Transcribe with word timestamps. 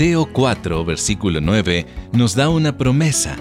Mateo 0.00 0.24
4, 0.32 0.82
versículo 0.86 1.42
9, 1.42 1.84
nos 2.14 2.34
da 2.34 2.48
una 2.48 2.78
promesa. 2.78 3.36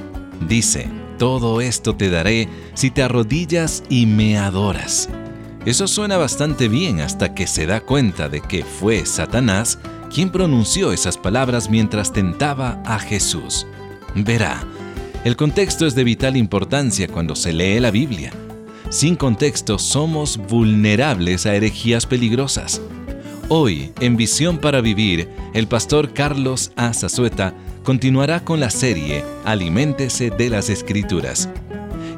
Dice, 0.45 0.89
todo 1.17 1.61
esto 1.61 1.95
te 1.95 2.09
daré 2.09 2.49
si 2.73 2.91
te 2.91 3.01
arrodillas 3.01 3.81
y 3.87 4.05
me 4.05 4.37
adoras. 4.37 5.07
Eso 5.65 5.87
suena 5.87 6.17
bastante 6.17 6.67
bien 6.67 6.99
hasta 6.99 7.33
que 7.33 7.47
se 7.47 7.65
da 7.65 7.79
cuenta 7.79 8.27
de 8.27 8.41
que 8.41 8.65
fue 8.65 9.05
Satanás 9.05 9.79
quien 10.13 10.31
pronunció 10.31 10.91
esas 10.91 11.17
palabras 11.17 11.69
mientras 11.69 12.11
tentaba 12.11 12.83
a 12.85 12.99
Jesús. 12.99 13.65
Verá, 14.13 14.61
el 15.23 15.37
contexto 15.37 15.85
es 15.87 15.95
de 15.95 16.03
vital 16.03 16.35
importancia 16.35 17.07
cuando 17.07 17.37
se 17.37 17.53
lee 17.53 17.79
la 17.79 17.91
Biblia. 17.91 18.33
Sin 18.89 19.15
contexto 19.15 19.79
somos 19.79 20.35
vulnerables 20.35 21.45
a 21.45 21.55
herejías 21.55 22.05
peligrosas. 22.05 22.81
Hoy, 23.51 23.91
en 23.99 24.15
Visión 24.15 24.59
para 24.59 24.79
Vivir, 24.79 25.27
el 25.55 25.67
pastor 25.67 26.13
Carlos 26.13 26.71
A. 26.75 26.91
Continuará 27.83 28.45
con 28.45 28.59
la 28.59 28.69
serie 28.69 29.25
Aliméntese 29.43 30.29
de 30.29 30.51
las 30.51 30.69
Escrituras. 30.69 31.49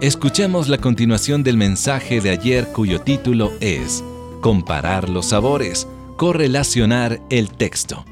Escuchemos 0.02 0.68
la 0.68 0.78
continuación 0.78 1.42
del 1.42 1.56
mensaje 1.56 2.20
de 2.20 2.32
ayer 2.32 2.68
cuyo 2.74 3.00
título 3.00 3.50
es 3.62 4.04
Comparar 4.42 5.08
los 5.08 5.28
sabores, 5.28 5.88
correlacionar 6.18 7.22
el 7.30 7.50
texto. 7.50 8.04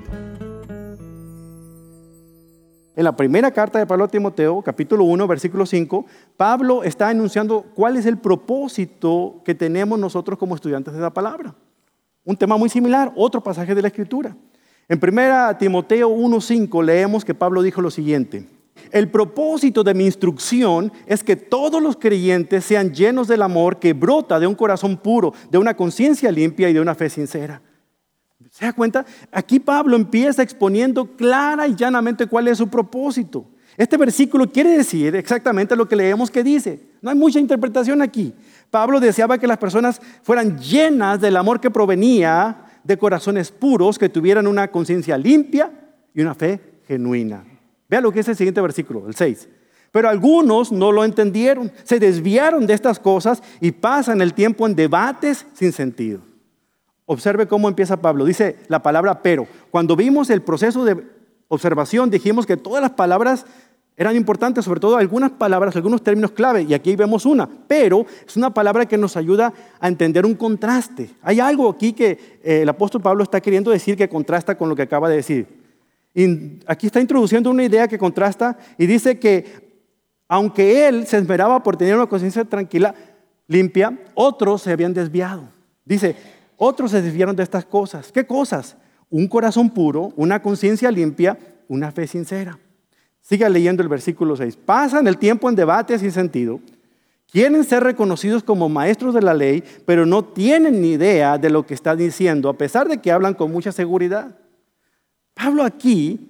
En 2.95 3.03
la 3.03 3.17
primera 3.17 3.51
carta 3.51 3.79
de 3.79 3.85
Pablo 3.85 4.05
a 4.05 4.07
Timoteo, 4.07 4.61
capítulo 4.61 5.03
1, 5.03 5.27
versículo 5.27 5.65
5, 5.65 6.05
Pablo 6.37 6.83
está 6.83 7.09
anunciando 7.09 7.65
cuál 7.75 7.97
es 7.97 8.05
el 8.05 8.17
propósito 8.17 9.41
que 9.43 9.55
tenemos 9.55 9.99
nosotros 9.99 10.39
como 10.39 10.55
estudiantes 10.55 10.93
de 10.93 11.01
la 11.01 11.13
palabra. 11.13 11.53
Un 12.29 12.37
tema 12.37 12.57
muy 12.57 12.69
similar, 12.69 13.11
otro 13.15 13.41
pasaje 13.41 13.73
de 13.73 13.81
la 13.81 13.87
Escritura. 13.87 14.37
En 14.87 14.99
1 15.01 15.57
Timoteo 15.57 16.11
1.5 16.11 16.83
leemos 16.83 17.25
que 17.25 17.33
Pablo 17.33 17.63
dijo 17.63 17.81
lo 17.81 17.89
siguiente. 17.89 18.45
El 18.91 19.09
propósito 19.09 19.83
de 19.83 19.95
mi 19.95 20.05
instrucción 20.05 20.93
es 21.07 21.23
que 21.23 21.35
todos 21.35 21.81
los 21.81 21.97
creyentes 21.97 22.65
sean 22.65 22.93
llenos 22.93 23.27
del 23.27 23.41
amor 23.41 23.79
que 23.79 23.93
brota 23.93 24.39
de 24.39 24.45
un 24.45 24.53
corazón 24.53 24.97
puro, 24.97 25.33
de 25.49 25.57
una 25.57 25.75
conciencia 25.75 26.31
limpia 26.31 26.69
y 26.69 26.73
de 26.73 26.79
una 26.79 26.93
fe 26.93 27.09
sincera. 27.09 27.63
¿Se 28.51 28.63
da 28.63 28.73
cuenta? 28.73 29.07
Aquí 29.31 29.59
Pablo 29.59 29.95
empieza 29.95 30.43
exponiendo 30.43 31.15
clara 31.15 31.67
y 31.67 31.73
llanamente 31.73 32.27
cuál 32.27 32.47
es 32.47 32.59
su 32.59 32.67
propósito. 32.67 33.47
Este 33.75 33.97
versículo 33.97 34.51
quiere 34.51 34.77
decir 34.77 35.15
exactamente 35.15 35.75
lo 35.75 35.87
que 35.87 35.95
leemos 35.95 36.29
que 36.29 36.43
dice. 36.43 36.79
No 37.01 37.09
hay 37.09 37.15
mucha 37.15 37.39
interpretación 37.39 38.03
aquí. 38.03 38.35
Pablo 38.71 38.99
deseaba 38.99 39.37
que 39.37 39.47
las 39.47 39.57
personas 39.57 40.01
fueran 40.21 40.59
llenas 40.59 41.19
del 41.19 41.37
amor 41.37 41.59
que 41.59 41.71
provenía 41.71 42.65
de 42.83 42.97
corazones 42.97 43.51
puros, 43.51 43.97
que 43.97 44.09
tuvieran 44.09 44.47
una 44.47 44.69
conciencia 44.69 45.17
limpia 45.17 45.71
y 46.13 46.21
una 46.21 46.35
fe 46.35 46.81
genuina. 46.87 47.43
Vea 47.87 48.01
lo 48.01 48.11
que 48.11 48.19
es 48.19 48.27
el 48.27 48.35
siguiente 48.35 48.61
versículo, 48.61 49.07
el 49.07 49.15
6. 49.15 49.49
Pero 49.91 50.07
algunos 50.07 50.71
no 50.71 50.91
lo 50.91 51.03
entendieron, 51.03 51.71
se 51.83 51.99
desviaron 51.99 52.67
de 52.67 52.73
estas 52.73 52.99
cosas 52.99 53.41
y 53.59 53.71
pasan 53.71 54.21
el 54.21 54.33
tiempo 54.33 54.67
en 54.67 54.75
debates 54.75 55.47
sin 55.53 55.71
sentido. 55.71 56.21
Observe 57.05 57.47
cómo 57.47 57.67
empieza 57.67 57.97
Pablo. 57.97 58.23
Dice 58.23 58.57
la 58.67 58.83
palabra 58.83 59.23
pero. 59.23 59.47
Cuando 59.71 59.95
vimos 59.95 60.29
el 60.29 60.43
proceso 60.43 60.85
de 60.85 61.03
observación, 61.47 62.11
dijimos 62.11 62.45
que 62.45 62.55
todas 62.55 62.83
las 62.83 62.91
palabras 62.91 63.47
eran 63.99 64.15
importantes, 64.15 64.63
sobre 64.63 64.79
todo 64.79 64.95
algunas 64.95 65.31
palabras, 65.31 65.75
algunos 65.75 66.01
términos 66.01 66.31
clave, 66.31 66.61
y 66.61 66.73
aquí 66.73 66.95
vemos 66.95 67.25
una, 67.25 67.49
pero 67.67 68.05
es 68.25 68.37
una 68.37 68.53
palabra 68.53 68.85
que 68.85 68.97
nos 68.97 69.17
ayuda 69.17 69.53
a 69.77 69.89
entender 69.89 70.25
un 70.25 70.35
contraste. 70.35 71.09
Hay 71.21 71.41
algo 71.41 71.67
aquí 71.67 71.91
que 71.91 72.39
eh, 72.41 72.61
el 72.61 72.69
apóstol 72.69 73.01
Pablo 73.01 73.23
está 73.23 73.41
queriendo 73.41 73.71
decir 73.71 73.97
que 73.97 74.07
contrasta 74.07 74.57
con 74.57 74.69
lo 74.69 74.75
que 74.77 74.83
acaba 74.83 75.09
de 75.09 75.17
decir. 75.17 75.47
Aquí 76.65 76.87
está 76.87 77.01
introduciendo 77.01 77.51
una 77.51 77.65
idea 77.65 77.89
que 77.89 77.97
contrasta 77.97 78.57
y 78.77 78.85
dice 78.85 79.19
que 79.19 79.83
aunque 80.29 80.87
él 80.87 81.05
se 81.05 81.17
esmeraba 81.17 81.61
por 81.61 81.75
tener 81.75 81.97
una 81.97 82.07
conciencia 82.07 82.45
tranquila, 82.45 82.95
limpia, 83.47 83.99
otros 84.13 84.61
se 84.61 84.71
habían 84.71 84.93
desviado. 84.93 85.49
Dice, 85.83 86.15
otros 86.55 86.91
se 86.91 87.01
desviaron 87.01 87.35
de 87.35 87.43
estas 87.43 87.65
cosas. 87.65 88.13
¿Qué 88.13 88.25
cosas? 88.25 88.77
Un 89.09 89.27
corazón 89.27 89.69
puro, 89.69 90.13
una 90.15 90.41
conciencia 90.41 90.89
limpia, 90.89 91.37
una 91.67 91.91
fe 91.91 92.07
sincera. 92.07 92.57
Siga 93.21 93.49
leyendo 93.49 93.83
el 93.83 93.89
versículo 93.89 94.35
6. 94.35 94.57
Pasan 94.57 95.07
el 95.07 95.17
tiempo 95.17 95.49
en 95.49 95.55
debates 95.55 96.01
sin 96.01 96.11
sentido. 96.11 96.59
Quieren 97.31 97.63
ser 97.63 97.83
reconocidos 97.83 98.43
como 98.43 98.69
maestros 98.69 99.13
de 99.13 99.21
la 99.21 99.35
ley, 99.35 99.63
pero 99.85 100.05
no 100.05 100.25
tienen 100.25 100.81
ni 100.81 100.93
idea 100.93 101.37
de 101.37 101.51
lo 101.51 101.63
que 101.65 101.75
están 101.75 101.97
diciendo, 101.97 102.49
a 102.49 102.57
pesar 102.57 102.87
de 102.87 102.97
que 102.99 103.11
hablan 103.11 103.35
con 103.35 103.51
mucha 103.51 103.71
seguridad. 103.71 104.35
Pablo 105.35 105.63
aquí 105.63 106.27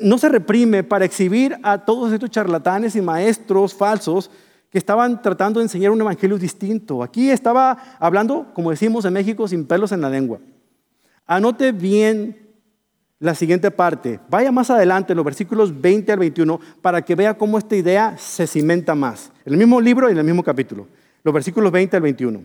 no 0.00 0.18
se 0.18 0.28
reprime 0.28 0.82
para 0.82 1.04
exhibir 1.04 1.56
a 1.62 1.78
todos 1.78 2.12
estos 2.12 2.30
charlatanes 2.30 2.96
y 2.96 3.00
maestros 3.00 3.74
falsos 3.74 4.28
que 4.70 4.78
estaban 4.78 5.22
tratando 5.22 5.60
de 5.60 5.64
enseñar 5.64 5.92
un 5.92 6.00
evangelio 6.00 6.36
distinto. 6.36 7.02
Aquí 7.02 7.30
estaba 7.30 7.96
hablando, 8.00 8.46
como 8.54 8.70
decimos 8.70 9.04
en 9.04 9.12
México, 9.12 9.46
sin 9.46 9.66
pelos 9.66 9.92
en 9.92 10.00
la 10.00 10.10
lengua. 10.10 10.40
Anote 11.26 11.72
bien 11.72 12.41
la 13.22 13.36
siguiente 13.36 13.70
parte. 13.70 14.18
Vaya 14.28 14.50
más 14.50 14.68
adelante 14.68 15.12
en 15.12 15.16
los 15.16 15.24
versículos 15.24 15.80
20 15.80 16.10
al 16.10 16.18
21 16.18 16.60
para 16.82 17.02
que 17.02 17.14
vea 17.14 17.38
cómo 17.38 17.56
esta 17.56 17.76
idea 17.76 18.18
se 18.18 18.48
cimenta 18.48 18.96
más. 18.96 19.30
En 19.44 19.52
el 19.52 19.60
mismo 19.60 19.80
libro 19.80 20.08
y 20.08 20.12
en 20.12 20.18
el 20.18 20.24
mismo 20.24 20.42
capítulo. 20.42 20.88
Los 21.22 21.32
versículos 21.32 21.70
20 21.70 21.96
al 21.96 22.02
21. 22.02 22.42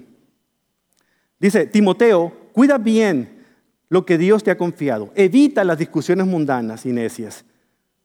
Dice, 1.40 1.66
Timoteo, 1.66 2.32
cuida 2.54 2.78
bien 2.78 3.44
lo 3.90 4.06
que 4.06 4.20
Dios 4.20 4.44
te 4.44 4.52
ha 4.52 4.58
confiado. 4.58 5.12
Evita 5.16 5.64
las 5.64 5.80
discusiones 5.80 6.28
mundanas 6.28 6.86
y 6.86 6.92
necias 6.92 7.44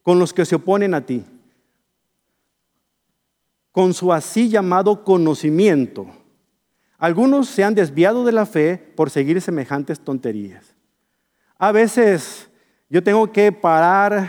con 0.03 0.19
los 0.19 0.33
que 0.33 0.47
se 0.47 0.55
oponen 0.55 0.95
a 0.95 1.05
ti, 1.05 1.23
con 3.71 3.93
su 3.93 4.15
así 4.15 4.49
llamado 4.49 5.05
conocimiento. 5.05 6.07
Algunos 6.97 7.49
se 7.49 7.65
han 7.65 7.75
desviado 7.75 8.25
de 8.25 8.33
la 8.33 8.47
fe 8.47 8.79
por 8.97 9.11
seguir 9.11 9.43
semejantes 9.43 10.01
tonterías. 10.01 10.75
A 11.59 11.71
veces 11.71 12.49
yo 12.93 13.03
tengo 13.03 13.33
que 13.33 13.53
parar 13.53 14.29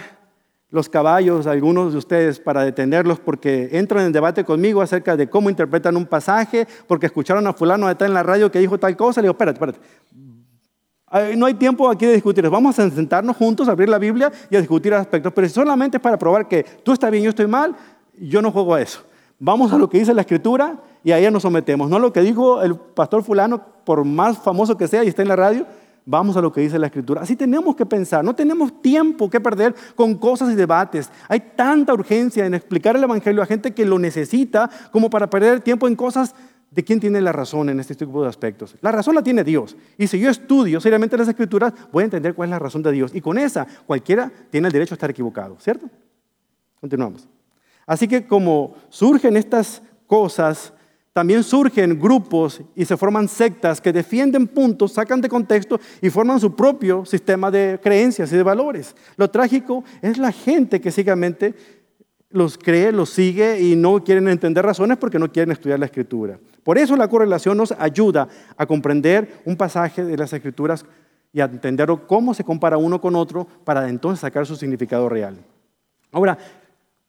los 0.70 0.88
caballos, 0.88 1.48
algunos 1.48 1.92
de 1.92 1.98
ustedes, 1.98 2.40
para 2.40 2.64
detenerlos 2.64 3.20
porque 3.20 3.68
entran 3.74 4.06
en 4.06 4.14
debate 4.14 4.46
conmigo 4.46 4.82
acerca 4.82 5.18
de 5.18 5.30
cómo 5.30 5.50
interpretan 5.50 5.98
un 5.98 6.06
pasaje, 6.06 6.66
porque 6.88 7.08
escucharon 7.08 7.46
a 7.46 7.52
fulano 7.52 7.90
estar 7.90 8.08
en 8.08 8.14
la 8.14 8.24
radio 8.24 8.50
que 8.50 8.60
dijo 8.60 8.80
tal 8.80 8.96
cosa. 8.96 9.20
Le 9.20 9.26
digo, 9.26 9.34
espérate, 9.34 9.60
espérate, 9.60 11.36
no 11.36 11.46
hay 11.46 11.56
tiempo 11.56 11.90
aquí 11.90 12.06
de 12.06 12.14
discutir. 12.14 12.50
Vamos 12.50 12.80
a 12.80 12.90
sentarnos 12.90 13.36
juntos, 13.36 13.68
a 13.68 13.74
abrir 13.74 13.90
la 13.90 13.98
Biblia 13.98 14.32
y 14.50 14.56
a 14.56 14.60
discutir 14.60 14.94
aspectos. 14.94 15.34
Pero 15.34 15.46
si 15.46 15.54
solamente 15.54 15.98
es 15.98 16.02
para 16.02 16.18
probar 16.18 16.48
que 16.48 16.64
tú 16.64 16.94
estás 16.94 17.12
bien, 17.12 17.26
yo 17.26 17.32
estoy 17.32 17.48
mal, 17.48 17.76
yo 18.18 18.42
no 18.42 18.50
juego 18.50 18.76
a 18.76 18.82
eso. 18.82 19.04
Vamos 19.40 19.74
a 19.74 19.78
lo 19.78 19.90
que 19.90 20.00
dice 20.00 20.14
la 20.14 20.22
Escritura 20.22 20.78
y 21.04 21.12
a 21.12 21.20
ella 21.20 21.32
nos 21.32 21.42
sometemos. 21.42 21.90
No 21.90 21.98
a 21.98 22.00
lo 22.00 22.14
que 22.14 22.22
dijo 22.22 22.62
el 22.62 22.78
pastor 22.78 23.26
fulano, 23.26 23.62
por 23.84 24.06
más 24.06 24.38
famoso 24.38 24.78
que 24.78 24.88
sea 24.88 25.04
y 25.04 25.10
está 25.10 25.22
en 25.22 25.28
la 25.28 25.36
radio, 25.36 25.68
vamos 26.06 26.38
a 26.38 26.42
lo 26.42 26.52
que 26.52 26.62
dice 26.62 26.80
la 26.80 26.88
Escritura. 26.88 27.22
Así 27.22 27.36
tenemos 27.36 27.76
que 27.76 27.86
pensar. 27.86 28.24
No 28.24 28.36
tenemos 28.36 28.82
tiempo 28.82 29.30
que 29.30 29.40
perder 29.40 29.76
con 29.96 30.16
cosas 30.16 30.52
y 30.52 30.56
debates. 30.56 31.10
Hay 31.28 31.40
tanta 31.56 31.94
urgencia 31.94 32.46
en 32.46 32.54
explicar 32.54 32.96
el 32.96 33.04
Evangelio 33.04 33.42
a 33.42 33.46
gente 33.46 33.74
que 33.74 33.86
lo 33.86 34.00
necesita 34.00 34.70
como 34.92 35.10
para 35.10 35.30
perder 35.30 35.62
tiempo 35.62 35.88
en 35.88 35.96
cosas 35.96 36.36
de 36.72 36.84
quién 36.84 37.00
tiene 37.00 37.22
la 37.22 37.32
razón 37.32 37.70
en 37.70 37.80
este 37.80 37.94
tipo 37.94 38.24
de 38.24 38.30
aspectos. 38.30 38.76
La 38.82 38.92
razón 38.92 39.14
la 39.14 39.22
tiene 39.22 39.44
Dios. 39.44 39.76
Y 39.98 40.08
si 40.08 40.20
yo 40.20 40.30
estudio 40.30 40.82
seriamente 40.82 41.18
las 41.18 41.28
escrituras, 41.28 41.74
voy 41.92 42.02
a 42.02 42.06
entender 42.06 42.34
cuál 42.34 42.50
es 42.50 42.52
la 42.52 42.60
razón 42.60 42.82
de 42.82 42.92
Dios. 42.92 43.14
Y 43.14 43.22
con 43.22 43.38
esa, 43.38 43.68
cualquiera 43.86 44.32
tiene 44.50 44.68
el 44.68 44.74
derecho 44.74 44.94
a 44.94 44.98
estar 44.98 45.10
equivocado, 45.10 45.58
¿cierto? 45.60 45.88
Continuamos. 46.80 47.28
Así 47.86 48.08
que 48.08 48.26
como 48.26 48.76
surgen 48.90 49.38
estas 49.38 49.84
cosas, 50.08 50.73
también 51.14 51.44
surgen 51.44 52.00
grupos 52.00 52.60
y 52.76 52.86
se 52.86 52.98
forman 52.98 53.28
sectas 53.28 53.80
que 53.80 53.94
defienden 53.94 54.48
puntos, 54.48 54.94
sacan 54.94 55.22
de 55.22 55.30
contexto 55.30 55.80
y 56.02 56.10
forman 56.10 56.40
su 56.40 56.56
propio 56.56 57.06
sistema 57.06 57.52
de 57.52 57.80
creencias 57.82 58.34
y 58.34 58.36
de 58.36 58.44
valores. 58.44 58.96
Lo 59.16 59.30
trágico 59.30 59.84
es 60.02 60.18
la 60.18 60.32
gente 60.32 60.82
que 60.82 60.92
ciegamente 60.92 61.54
los 62.32 62.58
cree, 62.58 62.92
los 62.92 63.12
sigue 63.12 63.62
y 63.62 63.76
no 63.76 64.04
quieren 64.04 64.28
entender 64.28 64.66
razones 64.66 64.98
porque 64.98 65.20
no 65.20 65.32
quieren 65.32 65.52
estudiar 65.52 65.78
la 65.78 65.86
escritura. 65.86 66.40
Por 66.64 66.80
eso 66.80 66.96
la 66.96 67.08
correlación 67.08 67.58
nos 67.58 67.74
ayuda 67.74 68.28
a 68.58 68.66
comprender 68.66 69.42
un 69.46 69.56
pasaje 69.56 70.04
de 70.04 70.18
las 70.18 70.34
escrituras 70.34 70.84
y 71.32 71.42
a 71.42 71.46
entender 71.46 71.90
cómo 72.08 72.34
se 72.34 72.44
compara 72.44 72.78
uno 72.78 73.00
con 73.00 73.16
otro 73.16 73.48
para 73.64 73.88
entonces 73.88 74.22
sacar 74.22 74.48
su 74.48 74.56
significado 74.56 75.08
real. 75.10 75.38
Ahora, 76.12 76.40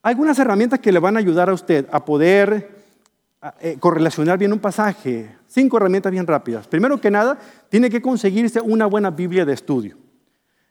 algunas 0.02 0.38
herramientas 0.38 0.80
que 0.80 0.92
le 0.92 0.98
van 0.98 1.16
a 1.16 1.20
ayudar 1.20 1.48
a 1.48 1.54
usted 1.54 1.86
a 1.90 2.04
poder 2.04 2.73
eh, 3.60 3.76
correlacionar 3.78 4.38
bien 4.38 4.52
un 4.52 4.58
pasaje. 4.58 5.36
Cinco 5.46 5.76
herramientas 5.76 6.10
bien 6.10 6.26
rápidas. 6.26 6.66
Primero 6.66 6.98
que 7.00 7.10
nada, 7.10 7.38
tiene 7.68 7.90
que 7.90 8.00
conseguirse 8.00 8.60
una 8.60 8.86
buena 8.86 9.10
Biblia 9.10 9.44
de 9.44 9.52
estudio. 9.52 9.96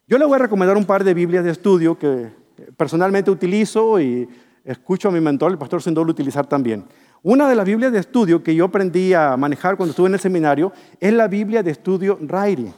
Yo 0.07 0.17
le 0.17 0.25
voy 0.25 0.35
a 0.35 0.39
recomendar 0.39 0.75
un 0.75 0.85
par 0.85 1.03
de 1.03 1.13
Biblias 1.13 1.43
de 1.43 1.51
estudio 1.51 1.97
que 1.97 2.31
personalmente 2.75 3.29
utilizo 3.29 3.99
y 3.99 4.27
escucho 4.65 5.09
a 5.09 5.11
mi 5.11 5.19
mentor, 5.19 5.51
el 5.51 5.57
pastor 5.57 5.81
Sendolo, 5.81 6.11
utilizar 6.11 6.47
también. 6.47 6.83
Una 7.21 7.47
de 7.47 7.55
las 7.55 7.65
Biblias 7.65 7.91
de 7.91 7.99
estudio 7.99 8.43
que 8.43 8.55
yo 8.55 8.65
aprendí 8.65 9.13
a 9.13 9.37
manejar 9.37 9.77
cuando 9.77 9.91
estuve 9.91 10.07
en 10.07 10.15
el 10.15 10.19
seminario 10.19 10.73
es 10.99 11.13
la 11.13 11.27
Biblia 11.27 11.63
de 11.63 11.71
estudio 11.71 12.17
Rairi. 12.21 12.73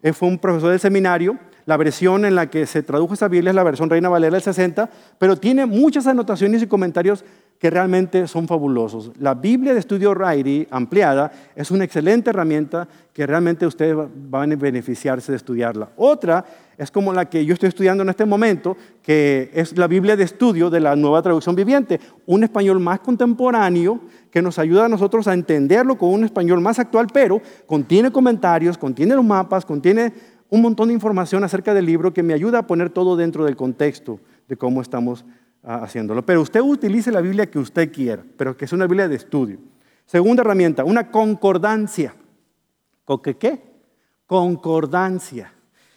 Él 0.00 0.14
fue 0.14 0.28
un 0.28 0.38
profesor 0.38 0.70
del 0.70 0.80
seminario. 0.80 1.38
La 1.64 1.76
versión 1.76 2.24
en 2.24 2.36
la 2.36 2.48
que 2.48 2.64
se 2.64 2.82
tradujo 2.82 3.14
esa 3.14 3.26
Biblia 3.26 3.50
es 3.50 3.56
la 3.56 3.64
versión 3.64 3.90
Reina 3.90 4.08
Valera 4.08 4.34
del 4.34 4.42
60, 4.42 4.88
pero 5.18 5.36
tiene 5.36 5.66
muchas 5.66 6.06
anotaciones 6.06 6.62
y 6.62 6.66
comentarios 6.68 7.24
que 7.58 7.70
realmente 7.70 8.26
son 8.28 8.46
fabulosos. 8.46 9.12
La 9.18 9.34
Biblia 9.34 9.72
de 9.72 9.80
Estudio 9.80 10.14
Righty 10.14 10.66
ampliada 10.70 11.32
es 11.54 11.70
una 11.70 11.84
excelente 11.84 12.30
herramienta 12.30 12.86
que 13.12 13.26
realmente 13.26 13.66
ustedes 13.66 13.96
van 14.14 14.52
a 14.52 14.56
beneficiarse 14.56 15.32
de 15.32 15.36
estudiarla. 15.36 15.90
Otra 15.96 16.44
es 16.76 16.90
como 16.90 17.12
la 17.12 17.24
que 17.30 17.44
yo 17.46 17.54
estoy 17.54 17.70
estudiando 17.70 18.02
en 18.02 18.10
este 18.10 18.26
momento, 18.26 18.76
que 19.02 19.50
es 19.54 19.76
la 19.78 19.86
Biblia 19.86 20.16
de 20.16 20.24
estudio 20.24 20.68
de 20.68 20.80
la 20.80 20.94
nueva 20.94 21.22
traducción 21.22 21.56
viviente, 21.56 21.98
un 22.26 22.44
español 22.44 22.78
más 22.80 23.00
contemporáneo 23.00 24.00
que 24.30 24.42
nos 24.42 24.58
ayuda 24.58 24.84
a 24.84 24.88
nosotros 24.88 25.26
a 25.26 25.32
entenderlo 25.32 25.96
con 25.96 26.10
un 26.10 26.24
español 26.24 26.60
más 26.60 26.78
actual, 26.78 27.06
pero 27.12 27.40
contiene 27.66 28.10
comentarios, 28.10 28.76
contiene 28.76 29.14
los 29.14 29.24
mapas, 29.24 29.64
contiene 29.64 30.12
un 30.50 30.60
montón 30.60 30.88
de 30.88 30.94
información 30.94 31.42
acerca 31.42 31.72
del 31.72 31.86
libro 31.86 32.12
que 32.12 32.22
me 32.22 32.34
ayuda 32.34 32.58
a 32.58 32.66
poner 32.66 32.90
todo 32.90 33.16
dentro 33.16 33.44
del 33.44 33.56
contexto 33.56 34.20
de 34.46 34.56
cómo 34.56 34.82
estamos 34.82 35.24
haciéndolo. 35.66 36.24
Pero 36.24 36.42
usted 36.42 36.60
utilice 36.60 37.10
la 37.10 37.20
Biblia 37.20 37.50
que 37.50 37.58
usted 37.58 37.92
quiera, 37.92 38.22
pero 38.36 38.56
que 38.56 38.64
es 38.64 38.72
una 38.72 38.86
Biblia 38.86 39.08
de 39.08 39.16
estudio. 39.16 39.58
Segunda 40.06 40.42
herramienta, 40.42 40.84
una 40.84 41.10
concordancia. 41.10 42.14
¿Con 43.04 43.20
qué? 43.20 43.60
Concordancia. 44.26 45.52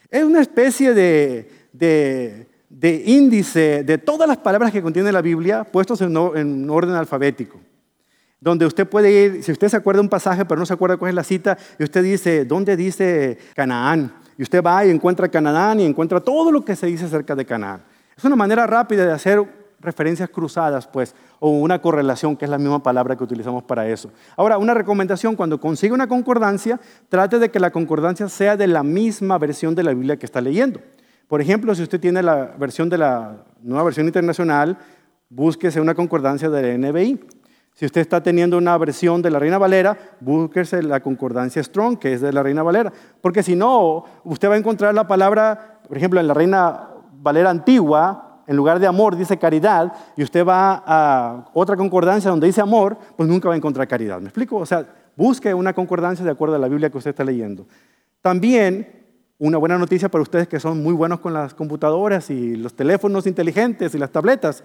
Es 0.09 0.23
una 0.23 0.41
especie 0.41 0.93
de, 0.93 1.51
de, 1.71 3.03
índice 3.05 3.83
de 3.83 3.97
todas 3.99 4.27
las 4.27 4.37
palabras 4.37 4.71
que 4.71 4.81
contiene 4.81 5.11
la 5.11 5.21
Biblia 5.21 5.63
puestos 5.63 6.01
en, 6.01 6.15
en 6.35 6.69
orden 6.69 6.95
alfabético 6.95 7.59
donde 8.41 8.65
usted 8.65 8.87
puede 8.87 9.11
ir, 9.11 9.43
si 9.43 9.51
usted 9.51 9.67
se 9.67 9.75
acuerda 9.75 9.97
de 9.97 10.03
un 10.03 10.09
pasaje 10.09 10.45
pero 10.45 10.59
no 10.59 10.65
se 10.65 10.73
acuerda 10.73 10.95
cuál 10.97 11.09
es 11.09 11.15
la 11.15 11.23
cita, 11.23 11.57
y 11.77 11.83
usted 11.83 12.03
dice, 12.03 12.45
¿dónde 12.45 12.77
dice 12.77 13.37
Canaán? 13.53 14.13
Y 14.37 14.43
usted 14.43 14.63
va 14.63 14.85
y 14.85 14.89
encuentra 14.89 15.27
Canaán 15.27 15.81
y 15.81 15.85
encuentra 15.85 16.21
todo 16.21 16.49
lo 16.51 16.63
que 16.63 16.75
se 16.75 16.87
dice 16.87 17.05
acerca 17.05 17.35
de 17.35 17.45
Canaán. 17.45 17.83
Es 18.17 18.23
una 18.23 18.35
manera 18.35 18.65
rápida 18.65 19.05
de 19.05 19.11
hacer 19.11 19.43
referencias 19.81 20.29
cruzadas, 20.29 20.87
pues, 20.87 21.15
o 21.39 21.49
una 21.49 21.81
correlación, 21.81 22.35
que 22.35 22.45
es 22.45 22.51
la 22.51 22.57
misma 22.57 22.83
palabra 22.83 23.15
que 23.15 23.23
utilizamos 23.23 23.63
para 23.63 23.87
eso. 23.87 24.11
Ahora, 24.35 24.57
una 24.57 24.73
recomendación, 24.73 25.35
cuando 25.35 25.59
consiga 25.59 25.93
una 25.93 26.07
concordancia, 26.07 26.79
trate 27.07 27.39
de 27.39 27.49
que 27.49 27.59
la 27.59 27.71
concordancia 27.71 28.27
sea 28.29 28.57
de 28.57 28.67
la 28.67 28.83
misma 28.83 29.37
versión 29.37 29.75
de 29.75 29.83
la 29.83 29.93
Biblia 29.93 30.17
que 30.17 30.25
está 30.25 30.41
leyendo. 30.41 30.81
Por 31.27 31.41
ejemplo, 31.41 31.73
si 31.75 31.83
usted 31.83 31.99
tiene 31.99 32.23
la 32.23 32.55
versión 32.57 32.89
de 32.89 32.97
la 32.97 33.43
nueva 33.61 33.83
versión 33.83 34.07
internacional, 34.07 34.77
búsquese 35.29 35.79
una 35.79 35.93
concordancia 35.93 36.49
de 36.49 36.77
la 36.77 36.89
NBI. 36.89 37.19
Si 37.73 37.85
usted 37.85 38.01
está 38.01 38.21
teniendo 38.21 38.57
una 38.57 38.77
versión 38.77 39.21
de 39.21 39.29
la 39.29 39.39
Reina 39.39 39.57
Valera, 39.57 39.97
búsquese 40.19 40.83
la 40.83 40.99
concordancia 40.99 41.63
Strong, 41.63 41.97
que 41.97 42.13
es 42.13 42.21
de 42.21 42.33
la 42.33 42.43
Reina 42.43 42.63
Valera. 42.63 42.91
Porque 43.21 43.43
si 43.43 43.55
no, 43.55 44.03
usted 44.25 44.49
va 44.49 44.55
a 44.55 44.57
encontrar 44.57 44.93
la 44.93 45.07
palabra, 45.07 45.79
por 45.87 45.95
ejemplo, 45.95 46.19
en 46.19 46.27
la 46.27 46.33
Reina 46.33 46.89
Valera 47.13 47.49
antigua, 47.49 48.28
en 48.49 48.55
lugar 48.55 48.79
de 48.79 48.87
amor 48.87 49.15
dice 49.15 49.37
caridad, 49.37 49.93
y 50.17 50.23
usted 50.23 50.43
va 50.43 50.83
a 50.83 51.51
otra 51.53 51.75
concordancia 51.75 52.31
donde 52.31 52.47
dice 52.47 52.59
amor, 52.59 52.97
pues 53.15 53.29
nunca 53.29 53.47
va 53.47 53.53
a 53.53 53.57
encontrar 53.57 53.87
caridad. 53.87 54.19
¿Me 54.19 54.25
explico? 54.25 54.57
O 54.57 54.65
sea, 54.65 54.87
busque 55.15 55.53
una 55.53 55.71
concordancia 55.71 56.25
de 56.25 56.31
acuerdo 56.31 56.55
a 56.55 56.57
la 56.57 56.67
Biblia 56.67 56.89
que 56.89 56.97
usted 56.97 57.11
está 57.11 57.23
leyendo. 57.23 57.67
También 58.23 58.87
una 59.37 59.59
buena 59.59 59.77
noticia 59.77 60.09
para 60.09 60.23
ustedes 60.23 60.47
que 60.47 60.59
son 60.59 60.81
muy 60.81 60.95
buenos 60.95 61.19
con 61.19 61.31
las 61.31 61.53
computadoras 61.53 62.31
y 62.31 62.55
los 62.55 62.73
teléfonos 62.73 63.27
inteligentes 63.27 63.93
y 63.93 63.99
las 63.99 64.09
tabletas. 64.09 64.63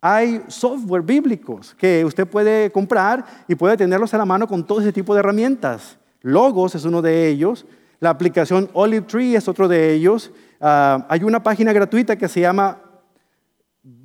Hay 0.00 0.44
software 0.46 1.02
bíblicos 1.02 1.74
que 1.74 2.04
usted 2.04 2.28
puede 2.28 2.70
comprar 2.70 3.24
y 3.48 3.56
puede 3.56 3.76
tenerlos 3.76 4.14
a 4.14 4.18
la 4.18 4.24
mano 4.24 4.46
con 4.46 4.64
todo 4.64 4.80
ese 4.80 4.92
tipo 4.92 5.12
de 5.12 5.18
herramientas. 5.18 5.98
Logos 6.20 6.76
es 6.76 6.84
uno 6.84 7.02
de 7.02 7.26
ellos. 7.26 7.66
La 7.98 8.10
aplicación 8.10 8.70
Olive 8.74 9.06
Tree 9.06 9.34
es 9.34 9.48
otro 9.48 9.66
de 9.66 9.92
ellos. 9.92 10.30
Ah, 10.60 11.04
hay 11.08 11.24
una 11.24 11.42
página 11.42 11.72
gratuita 11.72 12.14
que 12.14 12.28
se 12.28 12.40
llama 12.40 12.78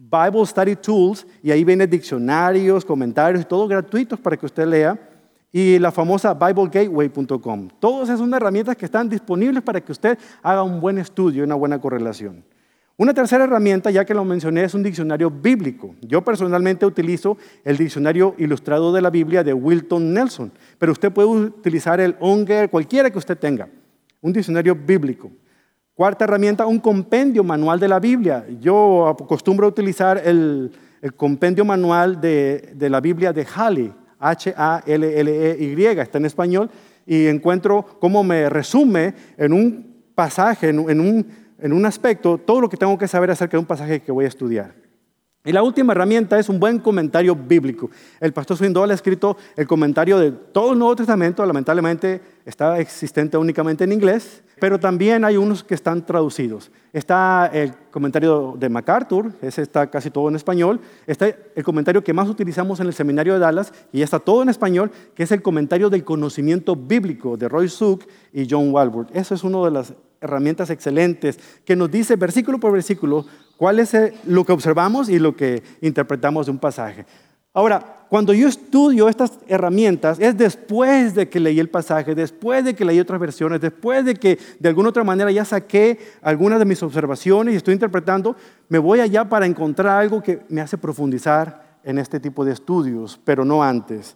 Bible 0.09 0.45
Study 0.45 0.75
Tools 0.75 1.27
y 1.43 1.51
ahí 1.51 1.63
vienen 1.63 1.89
diccionarios, 1.89 2.85
comentarios, 2.85 3.47
todo 3.47 3.67
gratuitos 3.67 4.19
para 4.19 4.37
que 4.37 4.45
usted 4.45 4.65
lea. 4.65 4.97
Y 5.51 5.79
la 5.79 5.91
famosa 5.91 6.33
BibleGateway.com. 6.33 7.69
Todas 7.79 8.09
esas 8.09 8.19
son 8.19 8.33
herramientas 8.33 8.75
que 8.75 8.85
están 8.85 9.09
disponibles 9.09 9.63
para 9.63 9.81
que 9.81 9.91
usted 9.91 10.17
haga 10.43 10.61
un 10.61 10.79
buen 10.79 10.97
estudio 10.97 11.43
una 11.43 11.55
buena 11.55 11.79
correlación. 11.79 12.43
Una 12.99 13.13
tercera 13.13 13.43
herramienta, 13.43 13.91
ya 13.91 14.05
que 14.05 14.13
lo 14.13 14.25
mencioné, 14.25 14.63
es 14.63 14.73
un 14.73 14.81
diccionario 14.81 15.29
bíblico. 15.29 15.95
Yo 16.01 16.23
personalmente 16.23 16.85
utilizo 16.85 17.37
el 17.63 17.77
diccionario 17.77 18.33
ilustrado 18.39 18.91
de 18.91 19.01
la 19.01 19.11
Biblia 19.11 19.43
de 19.43 19.53
Wilton 19.53 20.13
Nelson, 20.13 20.51
pero 20.79 20.91
usted 20.91 21.11
puede 21.11 21.27
utilizar 21.27 21.99
el 21.99 22.15
Unger, 22.19 22.69
cualquiera 22.69 23.11
que 23.11 23.19
usted 23.19 23.37
tenga, 23.37 23.69
un 24.21 24.33
diccionario 24.33 24.75
bíblico. 24.75 25.31
Cuarta 25.97 26.25
herramienta, 26.25 26.67
un 26.67 26.77
compendio 26.77 27.43
manual 27.43 27.79
de 27.79 27.87
la 27.87 27.99
Biblia. 27.99 28.45
Yo 28.61 29.07
acostumbro 29.07 29.65
a 29.65 29.69
utilizar 29.69 30.21
el, 30.23 30.71
compendio 31.15 31.65
manual 31.65 32.21
de, 32.21 32.75
la 32.79 33.01
Biblia 33.01 33.33
de 33.33 33.47
Halley, 33.55 33.91
H-A-L-L-E-Y, 34.19 35.85
está 35.99 36.19
en 36.19 36.25
español, 36.27 36.69
y 37.03 37.25
encuentro 37.25 37.83
cómo 37.99 38.23
me 38.23 38.47
resume 38.47 39.15
en 39.37 39.53
un 39.53 40.03
pasaje, 40.13 40.69
en 40.69 40.77
un, 40.77 41.25
en 41.57 41.73
un 41.73 41.85
aspecto, 41.87 42.37
todo 42.37 42.61
lo 42.61 42.69
que 42.69 42.77
tengo 42.77 42.95
que 42.95 43.07
saber 43.07 43.31
acerca 43.31 43.57
de 43.57 43.61
un 43.61 43.65
pasaje 43.65 43.99
que 43.99 44.11
voy 44.11 44.25
a 44.25 44.27
estudiar. 44.27 44.86
Y 45.47 45.53
la 45.53 45.63
última 45.63 45.93
herramienta 45.93 46.37
es 46.37 46.49
un 46.49 46.59
buen 46.59 46.77
comentario 46.79 47.33
bíblico. 47.33 47.89
El 48.19 48.33
pastor 48.33 48.57
Swindoll 48.57 48.91
ha 48.91 48.93
escrito 48.93 49.37
el 49.55 49.65
comentario 49.65 50.19
de 50.19 50.33
todo 50.33 50.73
el 50.73 50.79
Nuevo 50.79 50.97
Testamento, 50.97 51.45
lamentablemente 51.45 52.19
está 52.43 52.77
existente 52.79 53.37
únicamente 53.37 53.85
en 53.85 53.93
inglés, 53.93 54.43
pero 54.59 54.77
también 54.77 55.23
hay 55.23 55.37
unos 55.37 55.63
que 55.63 55.73
están 55.73 56.05
traducidos. 56.05 56.69
Está 56.91 57.49
el 57.53 57.73
comentario 57.91 58.55
de 58.59 58.67
MacArthur, 58.67 59.31
ese 59.41 59.61
está 59.61 59.89
casi 59.89 60.11
todo 60.11 60.27
en 60.27 60.35
español. 60.35 60.81
Está 61.05 61.27
el 61.27 61.63
comentario 61.63 62.03
que 62.03 62.11
más 62.11 62.27
utilizamos 62.27 62.81
en 62.81 62.87
el 62.87 62.93
seminario 62.93 63.31
de 63.33 63.39
Dallas, 63.39 63.71
y 63.93 64.01
está 64.01 64.19
todo 64.19 64.41
en 64.41 64.49
español, 64.49 64.91
que 65.15 65.23
es 65.23 65.31
el 65.31 65.41
comentario 65.41 65.89
del 65.89 66.03
conocimiento 66.03 66.75
bíblico 66.75 67.37
de 67.37 67.47
Roy 67.47 67.69
Suk 67.69 68.03
y 68.33 68.45
John 68.49 68.73
Walworth. 68.73 69.15
Eso 69.15 69.33
es 69.33 69.45
una 69.45 69.63
de 69.63 69.71
las 69.71 69.93
herramientas 70.21 70.69
excelentes 70.69 71.39
que 71.65 71.75
nos 71.75 71.91
dice 71.91 72.15
versículo 72.15 72.59
por 72.59 72.71
versículo 72.71 73.25
cuál 73.57 73.79
es 73.79 73.95
lo 74.25 74.45
que 74.45 74.51
observamos 74.51 75.09
y 75.09 75.19
lo 75.19 75.35
que 75.35 75.63
interpretamos 75.81 76.45
de 76.45 76.51
un 76.51 76.59
pasaje. 76.59 77.05
Ahora, 77.53 78.05
cuando 78.09 78.33
yo 78.33 78.47
estudio 78.47 79.09
estas 79.09 79.39
herramientas, 79.47 80.19
es 80.19 80.37
después 80.37 81.15
de 81.15 81.27
que 81.27 81.39
leí 81.39 81.59
el 81.59 81.69
pasaje, 81.69 82.13
después 82.13 82.63
de 82.63 82.75
que 82.75 82.85
leí 82.85 82.99
otras 82.99 83.19
versiones, 83.19 83.59
después 83.59 84.05
de 84.05 84.13
que 84.13 84.37
de 84.59 84.69
alguna 84.69 84.89
otra 84.89 85.03
manera 85.03 85.31
ya 85.31 85.43
saqué 85.43 85.97
algunas 86.21 86.59
de 86.59 86.65
mis 86.65 86.83
observaciones 86.83 87.53
y 87.53 87.57
estoy 87.57 87.73
interpretando, 87.73 88.35
me 88.69 88.77
voy 88.77 88.99
allá 88.99 89.27
para 89.27 89.47
encontrar 89.47 89.99
algo 89.99 90.21
que 90.21 90.41
me 90.49 90.61
hace 90.61 90.77
profundizar 90.77 91.79
en 91.83 91.97
este 91.97 92.19
tipo 92.19 92.45
de 92.45 92.53
estudios, 92.53 93.19
pero 93.23 93.43
no 93.43 93.63
antes. 93.63 94.15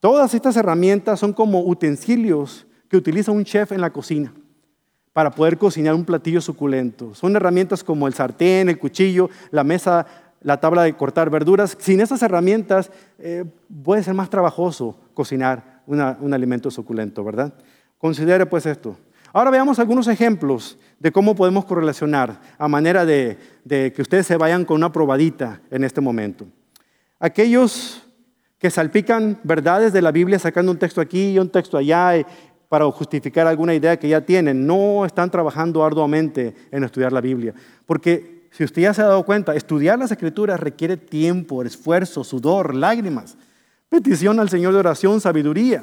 Todas 0.00 0.34
estas 0.34 0.56
herramientas 0.56 1.20
son 1.20 1.32
como 1.32 1.60
utensilios 1.62 2.66
que 2.88 2.96
utiliza 2.96 3.30
un 3.30 3.44
chef 3.44 3.70
en 3.70 3.80
la 3.80 3.90
cocina 3.90 4.32
para 5.12 5.30
poder 5.30 5.58
cocinar 5.58 5.94
un 5.94 6.04
platillo 6.04 6.40
suculento. 6.40 7.14
Son 7.14 7.36
herramientas 7.36 7.84
como 7.84 8.06
el 8.06 8.14
sartén, 8.14 8.68
el 8.68 8.78
cuchillo, 8.78 9.30
la 9.50 9.64
mesa 9.64 10.06
la 10.42 10.58
tabla 10.58 10.82
de 10.82 10.94
cortar 10.94 11.30
verduras. 11.30 11.76
Sin 11.78 12.00
esas 12.00 12.22
herramientas 12.22 12.90
eh, 13.18 13.44
puede 13.84 14.02
ser 14.02 14.14
más 14.14 14.30
trabajoso 14.30 14.98
cocinar 15.14 15.82
un 15.86 16.32
alimento 16.32 16.70
suculento, 16.70 17.24
¿verdad? 17.24 17.52
Considere 17.98 18.46
pues 18.46 18.66
esto. 18.66 18.96
Ahora 19.32 19.50
veamos 19.50 19.78
algunos 19.78 20.08
ejemplos 20.08 20.78
de 20.98 21.10
cómo 21.10 21.34
podemos 21.34 21.64
correlacionar 21.64 22.40
a 22.58 22.68
manera 22.68 23.06
de, 23.06 23.38
que 23.66 24.02
ustedes 24.02 24.26
se 24.26 24.36
vayan 24.36 24.64
con 24.64 24.76
una 24.76 24.92
probadita 24.92 25.60
en 25.70 25.84
este 25.84 26.00
momento. 26.00 26.46
Aquellos 27.18 28.02
que 28.58 28.70
salpican 28.70 29.38
verdades 29.42 29.92
de 29.92 30.02
la 30.02 30.12
Biblia 30.12 30.38
sacando 30.38 30.70
un 30.70 30.78
texto 30.78 31.00
aquí 31.00 31.30
y 31.30 31.38
un 31.38 31.48
texto 31.48 31.78
allá 31.78 32.16
eh, 32.16 32.26
para 32.72 32.90
justificar 32.90 33.46
alguna 33.46 33.74
idea 33.74 33.98
que 33.98 34.08
ya 34.08 34.22
tienen, 34.22 34.66
no 34.66 35.04
están 35.04 35.30
trabajando 35.30 35.84
arduamente 35.84 36.54
en 36.70 36.84
estudiar 36.84 37.12
la 37.12 37.20
Biblia, 37.20 37.52
porque 37.84 38.48
si 38.50 38.64
usted 38.64 38.80
ya 38.80 38.94
se 38.94 39.02
ha 39.02 39.08
dado 39.08 39.26
cuenta, 39.26 39.54
estudiar 39.54 39.98
las 39.98 40.10
escrituras 40.10 40.58
requiere 40.58 40.96
tiempo, 40.96 41.62
esfuerzo, 41.62 42.24
sudor, 42.24 42.74
lágrimas, 42.74 43.36
petición 43.90 44.40
al 44.40 44.48
Señor 44.48 44.72
de 44.72 44.78
oración, 44.78 45.20
sabiduría. 45.20 45.82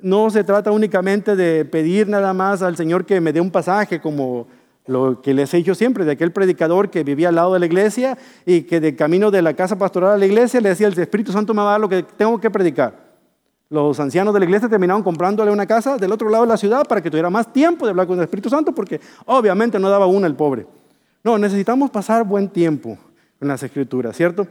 No 0.00 0.30
se 0.30 0.42
trata 0.42 0.70
únicamente 0.70 1.36
de 1.36 1.66
pedir 1.66 2.08
nada 2.08 2.32
más 2.32 2.62
al 2.62 2.78
Señor 2.78 3.04
que 3.04 3.20
me 3.20 3.34
dé 3.34 3.42
un 3.42 3.50
pasaje 3.50 4.00
como 4.00 4.46
lo 4.86 5.20
que 5.20 5.34
les 5.34 5.52
he 5.52 5.58
dicho 5.58 5.74
siempre, 5.74 6.06
de 6.06 6.12
aquel 6.12 6.32
predicador 6.32 6.88
que 6.88 7.04
vivía 7.04 7.28
al 7.28 7.34
lado 7.34 7.52
de 7.52 7.60
la 7.60 7.66
iglesia 7.66 8.16
y 8.46 8.62
que 8.62 8.80
de 8.80 8.96
camino 8.96 9.30
de 9.30 9.42
la 9.42 9.52
casa 9.52 9.76
pastoral 9.76 10.12
a 10.12 10.16
la 10.16 10.24
iglesia 10.24 10.62
le 10.62 10.70
decía, 10.70 10.86
el 10.86 10.98
Espíritu 10.98 11.30
Santo 11.30 11.52
me 11.52 11.60
va 11.60 11.68
a 11.68 11.72
dar 11.72 11.80
lo 11.82 11.90
que 11.90 12.02
tengo 12.02 12.40
que 12.40 12.50
predicar. 12.50 13.11
Los 13.72 13.98
ancianos 14.00 14.34
de 14.34 14.40
la 14.40 14.44
iglesia 14.44 14.68
terminaron 14.68 15.02
comprándole 15.02 15.50
una 15.50 15.64
casa 15.64 15.96
del 15.96 16.12
otro 16.12 16.28
lado 16.28 16.44
de 16.44 16.50
la 16.50 16.58
ciudad 16.58 16.86
para 16.86 17.00
que 17.00 17.10
tuviera 17.10 17.30
más 17.30 17.50
tiempo 17.54 17.86
de 17.86 17.90
hablar 17.92 18.06
con 18.06 18.18
el 18.18 18.24
Espíritu 18.24 18.50
Santo, 18.50 18.74
porque 18.74 19.00
obviamente 19.24 19.78
no 19.78 19.88
daba 19.88 20.04
una 20.04 20.26
el 20.26 20.34
pobre. 20.34 20.66
No, 21.24 21.38
necesitamos 21.38 21.90
pasar 21.90 22.22
buen 22.22 22.50
tiempo 22.50 22.98
en 23.40 23.48
las 23.48 23.62
escrituras, 23.62 24.14
¿cierto? 24.14 24.46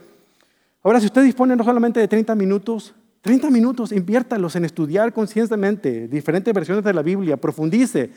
Ahora, 0.81 0.99
si 0.99 1.05
usted 1.05 1.21
dispone 1.21 1.55
no 1.55 1.63
solamente 1.63 1.99
de 1.99 2.07
30 2.07 2.33
minutos, 2.33 2.95
30 3.21 3.51
minutos, 3.51 3.91
inviértalos 3.91 4.55
en 4.55 4.65
estudiar 4.65 5.13
conscientemente 5.13 6.07
diferentes 6.07 6.51
versiones 6.51 6.83
de 6.83 6.91
la 6.91 7.03
Biblia, 7.03 7.37
profundice. 7.37 8.09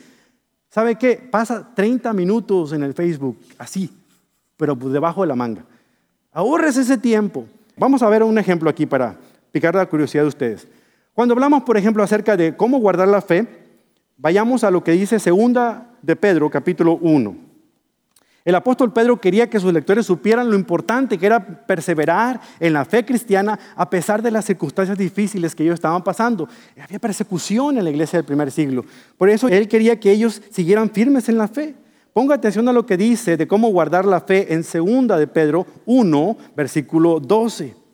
¿Sabe 0.71 0.95
qué? 0.95 1.17
Pasa 1.29 1.69
30 1.75 2.13
minutos 2.13 2.73
en 2.73 2.81
el 2.81 2.95
Facebook, 2.95 3.37
así, 3.59 3.91
pero 4.57 4.73
debajo 4.73 5.21
de 5.21 5.27
la 5.27 5.35
manga. 5.35 5.65
Ahorres 6.31 6.77
ese 6.77 6.97
tiempo. 6.97 7.45
Vamos 7.77 8.01
a 8.01 8.09
ver 8.09 8.23
un 8.23 8.39
ejemplo 8.39 8.71
aquí 8.71 8.87
para 8.87 9.15
picar 9.51 9.75
la 9.75 9.85
curiosidad 9.85 10.23
de 10.23 10.29
ustedes. 10.29 10.67
Cuando 11.15 11.33
hablamos, 11.33 11.63
por 11.63 11.77
ejemplo, 11.77 12.03
acerca 12.03 12.35
de 12.35 12.57
cómo 12.57 12.77
guardar 12.79 13.07
la 13.07 13.21
fe, 13.21 13.47
vayamos 14.17 14.65
a 14.65 14.69
lo 14.69 14.83
que 14.83 14.91
dice 14.91 15.17
segunda 15.17 15.91
de 16.01 16.17
Pedro, 16.17 16.49
capítulo 16.49 16.97
1. 17.01 17.37
El 18.43 18.53
apóstol 18.53 18.91
Pedro 18.91 19.21
quería 19.21 19.49
que 19.49 19.61
sus 19.61 19.71
lectores 19.71 20.05
supieran 20.05 20.49
lo 20.49 20.57
importante 20.57 21.17
que 21.17 21.25
era 21.25 21.65
perseverar 21.65 22.41
en 22.59 22.73
la 22.73 22.83
fe 22.83 23.05
cristiana 23.05 23.57
a 23.77 23.89
pesar 23.89 24.21
de 24.21 24.29
las 24.29 24.43
circunstancias 24.43 24.97
difíciles 24.97 25.55
que 25.55 25.63
ellos 25.63 25.75
estaban 25.75 26.03
pasando. 26.03 26.49
Había 26.79 26.99
persecución 26.99 27.77
en 27.77 27.85
la 27.85 27.91
iglesia 27.91 28.19
del 28.19 28.25
primer 28.25 28.51
siglo. 28.51 28.83
Por 29.17 29.29
eso 29.29 29.47
él 29.47 29.69
quería 29.69 29.97
que 29.97 30.11
ellos 30.11 30.41
siguieran 30.51 30.89
firmes 30.89 31.29
en 31.29 31.37
la 31.37 31.47
fe. 31.47 31.75
Ponga 32.11 32.35
atención 32.35 32.67
a 32.67 32.73
lo 32.73 32.85
que 32.85 32.97
dice 32.97 33.37
de 33.37 33.47
cómo 33.47 33.69
guardar 33.69 34.03
la 34.03 34.19
fe 34.19 34.53
en 34.53 34.65
segunda 34.65 35.17
de 35.17 35.27
Pedro 35.27 35.65
1, 35.85 36.37
versículo 36.57 37.21
12. 37.21 37.84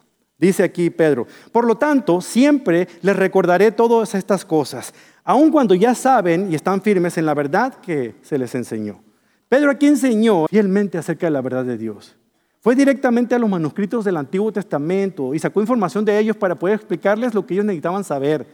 Dice 0.42 0.64
aquí 0.64 0.90
Pedro, 0.90 1.28
por 1.52 1.66
lo 1.66 1.76
tanto, 1.76 2.20
siempre 2.20 2.88
les 3.04 3.16
recordaré 3.16 3.72
todas 3.72 4.16
estas 4.16 4.44
cosas, 4.44 4.92
aun 5.24 5.52
cuando 5.52 5.76
ya 5.76 5.94
saben 5.94 6.52
y 6.52 6.56
están 6.56 6.82
firmes 6.82 7.16
en 7.20 7.28
la 7.28 7.36
verdad 7.36 7.76
que 7.76 8.16
se 8.24 8.40
les 8.40 8.56
enseñó. 8.56 9.04
Pedro 9.48 9.70
aquí 9.70 9.86
enseñó 9.86 10.48
fielmente 10.48 10.98
acerca 10.98 11.28
de 11.28 11.32
la 11.32 11.42
verdad 11.42 11.64
de 11.64 11.78
Dios. 11.78 12.16
Fue 12.60 12.76
directamente 12.76 13.36
a 13.36 13.40
los 13.40 13.52
manuscritos 13.52 14.04
del 14.04 14.18
Antiguo 14.18 14.52
Testamento 14.52 15.36
y 15.36 15.40
sacó 15.40 15.62
información 15.62 16.04
de 16.06 16.18
ellos 16.18 16.36
para 16.36 16.56
poder 16.56 16.76
explicarles 16.76 17.36
lo 17.36 17.46
que 17.46 17.54
ellos 17.54 17.66
necesitaban 17.66 18.04
saber. 18.04 18.48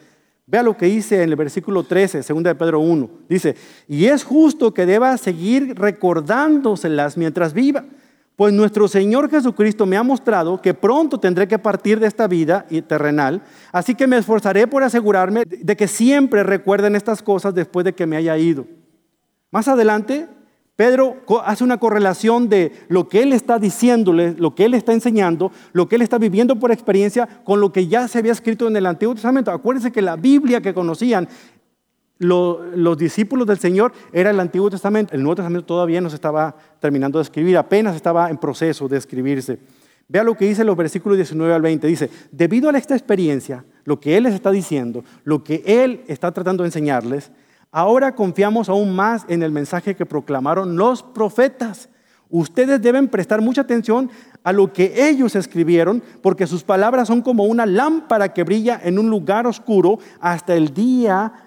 Vea 0.46 0.63
lo 0.63 0.75
que 0.75 0.88
dice 0.88 1.24
en 1.24 1.29
el 1.29 1.36
versículo 1.38 1.84
13, 1.84 2.22
2 2.22 2.44
de 2.44 2.56
Pedro 2.56 2.82
1. 2.82 3.10
Dice, 3.29 3.56
y 3.88 4.06
es 4.06 4.25
justo 4.25 4.74
que 4.74 4.86
deba 4.86 5.15
seguir 5.17 5.74
recordándoselas 5.77 7.15
mientras 7.15 7.53
viva 7.53 7.86
pues 8.38 8.53
nuestro 8.53 8.88
Señor 8.88 9.32
Jesucristo 9.32 9.88
me 9.88 9.98
ha 9.98 10.03
mostrado 10.03 10.62
que 10.62 10.75
pronto 10.75 11.20
tendré 11.20 11.48
que 11.48 11.58
partir 11.58 12.00
de 12.00 12.06
esta 12.06 12.27
vida 12.27 12.67
terrenal, 12.88 13.41
así 13.72 13.96
que 13.96 14.06
me 14.06 14.15
esforzaré 14.15 14.67
por 14.67 14.84
asegurarme 14.84 15.44
de 15.44 15.75
que 15.75 15.88
siempre 15.88 16.44
recuerden 16.44 16.96
estas 16.96 17.24
cosas 17.24 17.56
después 17.56 17.84
de 17.84 17.94
que 17.94 18.06
me 18.06 18.15
haya 18.15 18.38
ido. 18.38 18.67
Más 19.50 19.67
adelante, 19.67 20.27
Pedro 20.75 21.24
hace 21.44 21.63
una 21.63 21.79
correlación 21.79 22.48
de 22.48 22.72
lo 22.89 23.10
que 23.10 23.24
él 23.24 23.34
está 23.34 23.58
diciéndole, 23.58 24.36
lo 24.38 24.53
que 24.53 24.65
él 24.65 24.75
está 24.75 24.94
enseñando, 24.94 25.51
lo 25.74 25.89
que 25.89 25.96
él 25.96 26.03
está 26.03 26.20
viviendo 26.20 26.58
por 26.58 26.72
experiencia 26.72 27.27
con 27.44 27.60
lo 27.60 27.72
que 27.72 27.88
ya 27.88 28.08
se 28.08 28.20
había 28.20 28.34
escrito 28.34 28.67
en 28.67 28.75
el 28.75 28.86
Antiguo 28.86 29.15
Testamento. 29.15 29.50
Acuérdense 29.50 29.91
que 29.91 30.03
la 30.03 30.15
Biblia 30.15 30.62
que 30.62 30.75
conocían 30.75 31.27
los 32.19 32.97
discípulos 32.97 33.47
del 33.47 33.59
Señor 33.59 33.93
era 34.12 34.29
el 34.29 34.39
Antiguo 34.39 34.69
Testamento. 34.69 35.13
El 35.13 35.21
Nuevo 35.21 35.36
Testamento 35.36 35.65
todavía 35.65 36.01
no 36.01 36.09
se 36.09 36.15
estaba 36.15 36.55
terminando 36.79 37.19
de 37.19 37.24
escribir, 37.24 37.57
apenas 37.57 37.95
estaba 37.95 38.29
en 38.29 38.38
proceso 38.38 38.88
de 38.88 38.97
escribirse. 38.97 39.59
Vea 40.09 40.24
lo 40.24 40.36
que 40.36 40.47
dice 40.47 40.63
los 40.63 40.77
versículos 40.77 41.17
19 41.17 41.53
al 41.53 41.62
20. 41.62 41.86
Dice, 41.88 42.09
debido 42.31 42.69
a 42.69 42.77
esta 42.77 42.95
experiencia, 42.95 43.65
lo 43.83 44.00
que 44.00 44.15
Él 44.15 44.24
les 44.24 44.33
está 44.33 44.51
diciendo, 44.51 45.03
lo 45.25 45.43
que 45.43 45.63
Él 45.65 46.03
está 46.07 46.31
tratando 46.31 46.63
de 46.63 46.69
enseñarles, 46.69 47.31
ahora 47.71 48.15
confiamos 48.15 48.69
aún 48.69 48.95
más 48.95 49.25
en 49.27 49.43
el 49.43 49.51
mensaje 49.51 49.95
que 49.95 50.05
proclamaron 50.05 50.77
los 50.77 51.03
profetas. 51.03 51.89
Ustedes 52.29 52.81
deben 52.81 53.09
prestar 53.09 53.41
mucha 53.41 53.62
atención 53.62 54.09
a 54.43 54.53
lo 54.53 54.71
que 54.71 55.09
ellos 55.09 55.36
escribieron, 55.36 56.01
porque 56.21 56.47
sus 56.47 56.63
palabras 56.63 57.09
son 57.09 57.21
como 57.21 57.43
una 57.43 57.65
lámpara 57.65 58.33
que 58.33 58.43
brilla 58.43 58.79
en 58.81 59.00
un 59.00 59.09
lugar 59.09 59.45
oscuro 59.45 60.00
hasta 60.21 60.55
el 60.55 60.74
día 60.74 61.47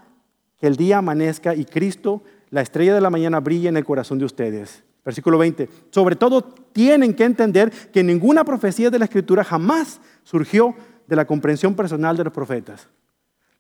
que 0.61 0.67
el 0.67 0.77
día 0.77 0.99
amanezca 0.99 1.55
y 1.55 1.65
Cristo, 1.65 2.23
la 2.51 2.61
estrella 2.61 2.95
de 2.95 3.01
la 3.01 3.11
mañana, 3.11 3.41
brille 3.41 3.69
en 3.69 3.77
el 3.77 3.85
corazón 3.85 4.19
de 4.19 4.27
ustedes. 4.27 4.85
Versículo 5.05 5.39
20. 5.39 5.69
Sobre 5.91 6.17
todo 6.17 6.43
tienen 6.43 7.15
que 7.15 7.25
entender 7.25 7.71
que 7.71 8.05
ninguna 8.05 8.45
profecía 8.45 8.91
de 8.91 8.99
la 8.99 9.07
Escritura 9.07 9.43
jamás 9.43 10.01
surgió 10.23 10.75
de 11.07 11.17
la 11.17 11.27
comprensión 11.27 11.75
personal 11.75 12.17
de 12.17 12.25
los 12.25 12.33
profetas. 12.33 12.89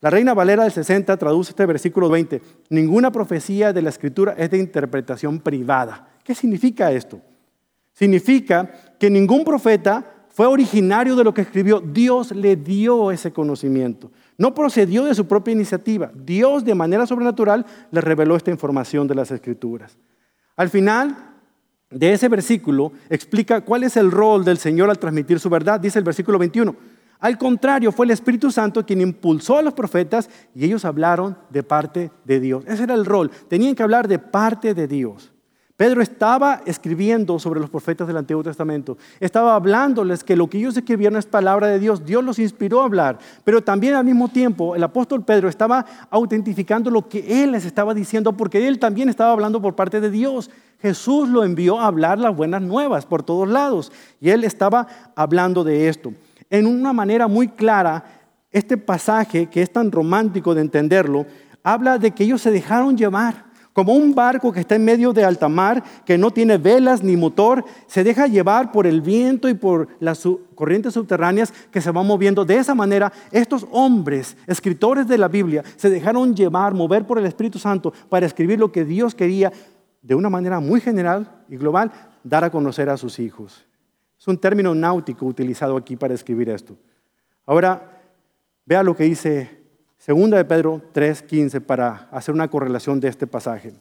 La 0.02 0.10
Reina 0.10 0.34
Valera 0.34 0.62
del 0.62 0.72
60 0.72 1.16
traduce 1.16 1.50
este 1.50 1.66
versículo 1.66 2.08
20. 2.08 2.40
Ninguna 2.70 3.10
profecía 3.10 3.72
de 3.72 3.82
la 3.82 3.90
Escritura 3.90 4.34
es 4.36 4.50
de 4.50 4.58
interpretación 4.58 5.40
privada. 5.40 6.08
¿Qué 6.22 6.34
significa 6.34 6.92
esto? 6.92 7.20
Significa 7.92 8.70
que 8.98 9.10
ningún 9.10 9.44
profeta 9.44 10.26
fue 10.28 10.46
originario 10.46 11.16
de 11.16 11.24
lo 11.24 11.34
que 11.34 11.42
escribió. 11.42 11.80
Dios 11.80 12.30
le 12.32 12.56
dio 12.56 13.10
ese 13.10 13.32
conocimiento. 13.32 14.10
No 14.40 14.54
procedió 14.54 15.04
de 15.04 15.14
su 15.14 15.26
propia 15.26 15.52
iniciativa. 15.52 16.10
Dios 16.14 16.64
de 16.64 16.74
manera 16.74 17.06
sobrenatural 17.06 17.66
le 17.90 18.00
reveló 18.00 18.36
esta 18.36 18.50
información 18.50 19.06
de 19.06 19.14
las 19.14 19.30
escrituras. 19.30 19.98
Al 20.56 20.70
final 20.70 21.14
de 21.90 22.14
ese 22.14 22.26
versículo 22.30 22.90
explica 23.10 23.60
cuál 23.60 23.84
es 23.84 23.98
el 23.98 24.10
rol 24.10 24.42
del 24.42 24.56
Señor 24.56 24.88
al 24.88 24.98
transmitir 24.98 25.38
su 25.38 25.50
verdad. 25.50 25.78
Dice 25.78 25.98
el 25.98 26.06
versículo 26.06 26.38
21. 26.38 26.74
Al 27.18 27.36
contrario, 27.36 27.92
fue 27.92 28.06
el 28.06 28.12
Espíritu 28.12 28.50
Santo 28.50 28.86
quien 28.86 29.02
impulsó 29.02 29.58
a 29.58 29.62
los 29.62 29.74
profetas 29.74 30.30
y 30.54 30.64
ellos 30.64 30.86
hablaron 30.86 31.36
de 31.50 31.62
parte 31.62 32.10
de 32.24 32.40
Dios. 32.40 32.64
Ese 32.66 32.84
era 32.84 32.94
el 32.94 33.04
rol. 33.04 33.30
Tenían 33.46 33.74
que 33.74 33.82
hablar 33.82 34.08
de 34.08 34.18
parte 34.18 34.72
de 34.72 34.88
Dios. 34.88 35.34
Pedro 35.80 36.02
estaba 36.02 36.60
escribiendo 36.66 37.38
sobre 37.38 37.58
los 37.58 37.70
profetas 37.70 38.06
del 38.06 38.18
Antiguo 38.18 38.42
Testamento. 38.42 38.98
Estaba 39.18 39.54
hablándoles 39.54 40.22
que 40.22 40.36
lo 40.36 40.46
que 40.46 40.58
ellos 40.58 40.76
escribieron 40.76 41.18
es 41.18 41.24
palabra 41.24 41.68
de 41.68 41.78
Dios. 41.78 42.04
Dios 42.04 42.22
los 42.22 42.38
inspiró 42.38 42.82
a 42.82 42.84
hablar. 42.84 43.18
Pero 43.44 43.62
también 43.62 43.94
al 43.94 44.04
mismo 44.04 44.28
tiempo 44.28 44.76
el 44.76 44.84
apóstol 44.84 45.24
Pedro 45.24 45.48
estaba 45.48 45.86
autentificando 46.10 46.90
lo 46.90 47.08
que 47.08 47.42
él 47.42 47.52
les 47.52 47.64
estaba 47.64 47.94
diciendo 47.94 48.36
porque 48.36 48.68
él 48.68 48.78
también 48.78 49.08
estaba 49.08 49.32
hablando 49.32 49.62
por 49.62 49.74
parte 49.74 50.02
de 50.02 50.10
Dios. 50.10 50.50
Jesús 50.82 51.30
lo 51.30 51.44
envió 51.44 51.80
a 51.80 51.86
hablar 51.86 52.18
las 52.18 52.36
buenas 52.36 52.60
nuevas 52.60 53.06
por 53.06 53.22
todos 53.22 53.48
lados. 53.48 53.90
Y 54.20 54.28
él 54.28 54.44
estaba 54.44 54.86
hablando 55.16 55.64
de 55.64 55.88
esto. 55.88 56.12
En 56.50 56.66
una 56.66 56.92
manera 56.92 57.26
muy 57.26 57.48
clara, 57.48 58.04
este 58.52 58.76
pasaje 58.76 59.46
que 59.46 59.62
es 59.62 59.72
tan 59.72 59.90
romántico 59.90 60.54
de 60.54 60.60
entenderlo, 60.60 61.24
habla 61.62 61.96
de 61.96 62.10
que 62.10 62.24
ellos 62.24 62.42
se 62.42 62.50
dejaron 62.50 62.98
llevar 62.98 63.48
como 63.72 63.94
un 63.94 64.14
barco 64.14 64.52
que 64.52 64.60
está 64.60 64.74
en 64.74 64.84
medio 64.84 65.12
de 65.12 65.24
alta 65.24 65.48
mar, 65.48 65.82
que 66.04 66.18
no 66.18 66.30
tiene 66.30 66.58
velas 66.58 67.02
ni 67.02 67.16
motor, 67.16 67.64
se 67.86 68.02
deja 68.02 68.26
llevar 68.26 68.72
por 68.72 68.86
el 68.86 69.00
viento 69.00 69.48
y 69.48 69.54
por 69.54 69.88
las 70.00 70.26
corrientes 70.54 70.94
subterráneas 70.94 71.52
que 71.70 71.80
se 71.80 71.90
van 71.90 72.06
moviendo. 72.06 72.44
De 72.44 72.56
esa 72.56 72.74
manera, 72.74 73.12
estos 73.30 73.66
hombres, 73.70 74.36
escritores 74.46 75.06
de 75.06 75.18
la 75.18 75.28
Biblia, 75.28 75.62
se 75.76 75.88
dejaron 75.88 76.34
llevar, 76.34 76.74
mover 76.74 77.06
por 77.06 77.18
el 77.18 77.26
Espíritu 77.26 77.58
Santo 77.58 77.92
para 78.08 78.26
escribir 78.26 78.58
lo 78.58 78.72
que 78.72 78.84
Dios 78.84 79.14
quería 79.14 79.52
de 80.02 80.14
una 80.14 80.30
manera 80.30 80.60
muy 80.60 80.80
general 80.80 81.44
y 81.48 81.56
global, 81.56 81.92
dar 82.24 82.44
a 82.44 82.50
conocer 82.50 82.88
a 82.88 82.96
sus 82.96 83.18
hijos. 83.18 83.66
Es 84.18 84.26
un 84.26 84.38
término 84.38 84.74
náutico 84.74 85.26
utilizado 85.26 85.76
aquí 85.76 85.96
para 85.96 86.14
escribir 86.14 86.50
esto. 86.50 86.76
Ahora, 87.46 88.02
vea 88.66 88.82
lo 88.82 88.94
que 88.94 89.04
dice 89.04 89.59
Segunda 90.10 90.38
de 90.38 90.44
Pedro 90.44 90.82
3.15 90.92 91.60
para 91.60 92.08
hacer 92.10 92.34
una 92.34 92.48
correlación 92.48 92.98
de 92.98 93.06
este 93.06 93.28
pasaje. 93.28 93.72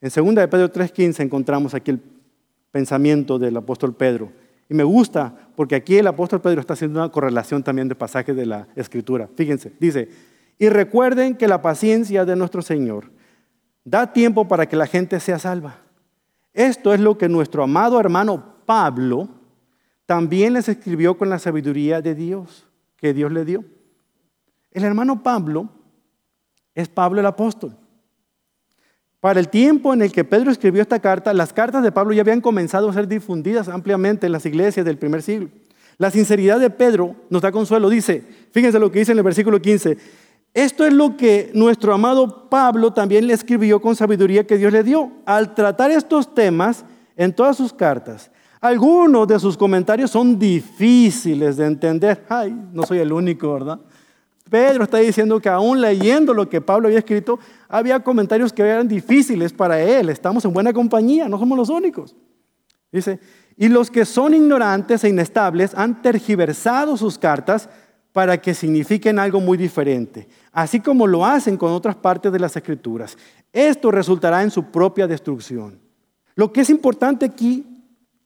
En 0.00 0.08
segunda 0.08 0.40
de 0.40 0.46
Pedro 0.46 0.72
3.15 0.72 1.18
encontramos 1.18 1.74
aquí 1.74 1.90
el 1.90 2.00
pensamiento 2.70 3.36
del 3.36 3.56
apóstol 3.56 3.92
Pedro. 3.92 4.30
Y 4.68 4.74
me 4.74 4.84
gusta 4.84 5.34
porque 5.56 5.74
aquí 5.74 5.96
el 5.96 6.06
apóstol 6.06 6.40
Pedro 6.40 6.60
está 6.60 6.74
haciendo 6.74 7.00
una 7.00 7.10
correlación 7.10 7.64
también 7.64 7.88
de 7.88 7.96
pasajes 7.96 8.36
de 8.36 8.46
la 8.46 8.68
escritura. 8.76 9.28
Fíjense, 9.34 9.72
dice, 9.80 10.10
y 10.60 10.68
recuerden 10.68 11.34
que 11.34 11.48
la 11.48 11.60
paciencia 11.60 12.24
de 12.24 12.36
nuestro 12.36 12.62
Señor 12.62 13.10
da 13.82 14.12
tiempo 14.12 14.46
para 14.46 14.68
que 14.68 14.76
la 14.76 14.86
gente 14.86 15.18
sea 15.18 15.40
salva. 15.40 15.78
Esto 16.52 16.94
es 16.94 17.00
lo 17.00 17.18
que 17.18 17.28
nuestro 17.28 17.64
amado 17.64 17.98
hermano 17.98 18.58
Pablo 18.64 19.28
también 20.06 20.52
les 20.52 20.68
escribió 20.68 21.18
con 21.18 21.30
la 21.30 21.40
sabiduría 21.40 22.00
de 22.00 22.14
Dios, 22.14 22.68
que 22.96 23.12
Dios 23.12 23.32
le 23.32 23.44
dio. 23.44 23.73
El 24.74 24.84
hermano 24.84 25.22
Pablo 25.22 25.70
es 26.74 26.88
Pablo 26.88 27.20
el 27.20 27.26
apóstol. 27.26 27.76
Para 29.20 29.40
el 29.40 29.48
tiempo 29.48 29.94
en 29.94 30.02
el 30.02 30.12
que 30.12 30.24
Pedro 30.24 30.50
escribió 30.50 30.82
esta 30.82 30.98
carta, 30.98 31.32
las 31.32 31.54
cartas 31.54 31.82
de 31.82 31.92
Pablo 31.92 32.12
ya 32.12 32.20
habían 32.20 32.42
comenzado 32.42 32.90
a 32.90 32.92
ser 32.92 33.08
difundidas 33.08 33.68
ampliamente 33.68 34.26
en 34.26 34.32
las 34.32 34.44
iglesias 34.44 34.84
del 34.84 34.98
primer 34.98 35.22
siglo. 35.22 35.48
La 35.96 36.10
sinceridad 36.10 36.60
de 36.60 36.68
Pedro 36.68 37.14
nos 37.30 37.40
da 37.40 37.52
consuelo. 37.52 37.88
Dice, 37.88 38.22
fíjense 38.50 38.78
lo 38.78 38.90
que 38.90 38.98
dice 38.98 39.12
en 39.12 39.18
el 39.18 39.24
versículo 39.24 39.62
15, 39.62 39.96
esto 40.52 40.84
es 40.84 40.92
lo 40.92 41.16
que 41.16 41.50
nuestro 41.54 41.94
amado 41.94 42.50
Pablo 42.50 42.92
también 42.92 43.26
le 43.26 43.32
escribió 43.32 43.80
con 43.80 43.96
sabiduría 43.96 44.46
que 44.46 44.58
Dios 44.58 44.72
le 44.72 44.82
dio. 44.82 45.10
Al 45.24 45.54
tratar 45.54 45.90
estos 45.90 46.34
temas 46.34 46.84
en 47.16 47.32
todas 47.32 47.56
sus 47.56 47.72
cartas, 47.72 48.30
algunos 48.60 49.26
de 49.26 49.38
sus 49.38 49.56
comentarios 49.56 50.10
son 50.10 50.38
difíciles 50.38 51.56
de 51.56 51.66
entender. 51.66 52.24
Ay, 52.28 52.54
no 52.72 52.84
soy 52.84 52.98
el 52.98 53.12
único, 53.12 53.52
¿verdad? 53.52 53.80
Pedro 54.50 54.84
está 54.84 54.98
diciendo 54.98 55.40
que 55.40 55.48
aún 55.48 55.80
leyendo 55.80 56.34
lo 56.34 56.48
que 56.48 56.60
Pablo 56.60 56.88
había 56.88 56.98
escrito, 56.98 57.38
había 57.68 58.00
comentarios 58.00 58.52
que 58.52 58.62
eran 58.62 58.86
difíciles 58.86 59.52
para 59.52 59.80
él. 59.80 60.10
Estamos 60.10 60.44
en 60.44 60.52
buena 60.52 60.72
compañía, 60.72 61.28
no 61.28 61.38
somos 61.38 61.56
los 61.56 61.70
únicos. 61.70 62.14
Dice, 62.92 63.18
y 63.56 63.68
los 63.68 63.90
que 63.90 64.04
son 64.04 64.34
ignorantes 64.34 65.02
e 65.02 65.08
inestables 65.08 65.74
han 65.74 66.02
tergiversado 66.02 66.96
sus 66.96 67.18
cartas 67.18 67.68
para 68.12 68.40
que 68.40 68.54
signifiquen 68.54 69.18
algo 69.18 69.40
muy 69.40 69.58
diferente, 69.58 70.28
así 70.52 70.78
como 70.78 71.06
lo 71.06 71.24
hacen 71.26 71.56
con 71.56 71.72
otras 71.72 71.96
partes 71.96 72.30
de 72.30 72.38
las 72.38 72.54
escrituras. 72.54 73.18
Esto 73.52 73.90
resultará 73.90 74.42
en 74.42 74.50
su 74.50 74.64
propia 74.66 75.08
destrucción. 75.08 75.80
Lo 76.36 76.52
que 76.52 76.60
es 76.60 76.70
importante 76.70 77.26
aquí 77.26 77.66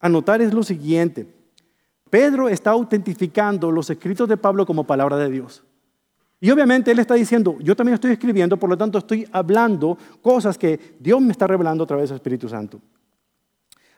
anotar 0.01 0.43
es 0.43 0.53
lo 0.53 0.63
siguiente. 0.63 1.27
Pedro 2.11 2.49
está 2.49 2.71
autentificando 2.71 3.71
los 3.71 3.89
escritos 3.89 4.29
de 4.29 4.37
Pablo 4.37 4.67
como 4.67 4.85
palabra 4.85 5.17
de 5.17 5.31
Dios. 5.31 5.65
Y 6.41 6.51
obviamente 6.51 6.91
él 6.93 6.99
está 7.01 7.15
diciendo, 7.15 7.57
yo 7.61 7.75
también 7.75 7.95
estoy 7.95 8.13
escribiendo, 8.13 8.57
por 8.57 8.71
lo 8.71 8.79
tanto 8.79 8.99
estoy 8.99 9.27
hablando 9.33 9.99
cosas 10.23 10.57
que 10.57 10.97
Dios 11.01 11.21
me 11.21 11.33
está 11.33 11.47
revelando 11.47 11.85
a 11.85 11.87
través 11.87 12.11
del 12.11 12.17
Espíritu 12.17 12.49
Santo. 12.49 12.81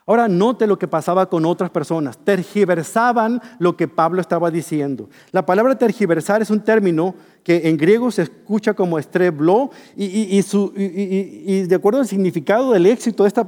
Ahora 0.07 0.27
note 0.27 0.67
lo 0.67 0.77
que 0.77 0.89
pasaba 0.89 1.29
con 1.29 1.45
otras 1.45 1.71
personas. 1.71 2.19
Tergiversaban 2.19 3.41
lo 3.61 3.77
que 3.77 3.87
Pablo 3.87 4.21
estaba 4.21 4.51
diciendo. 4.51 5.09
La 5.31 5.47
palabra 5.47 5.79
tergiversar 5.79 6.43
es 6.43 6.51
un 6.51 6.61
término 6.61 7.15
que 7.45 7.69
en 7.69 7.77
griego 7.77 8.11
se 8.11 8.23
escucha 8.23 8.75
como 8.75 8.99
estreblo 8.99 9.71
y, 9.95 10.43
de 10.43 11.75
acuerdo 11.77 12.01
al 12.01 12.09
significado 12.09 12.73
del 12.73 12.87
esta, 12.87 13.47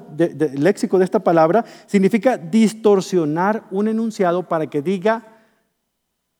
léxico 0.54 0.98
de 0.98 1.04
esta 1.04 1.18
palabra, 1.18 1.64
significa 1.86 2.36
distorsionar 2.36 3.64
un 3.72 3.88
enunciado 3.88 4.46
para 4.46 4.68
que 4.68 4.82
diga 4.82 5.26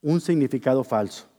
un 0.03 0.21
significado 0.21 0.85
falso. 0.85 1.32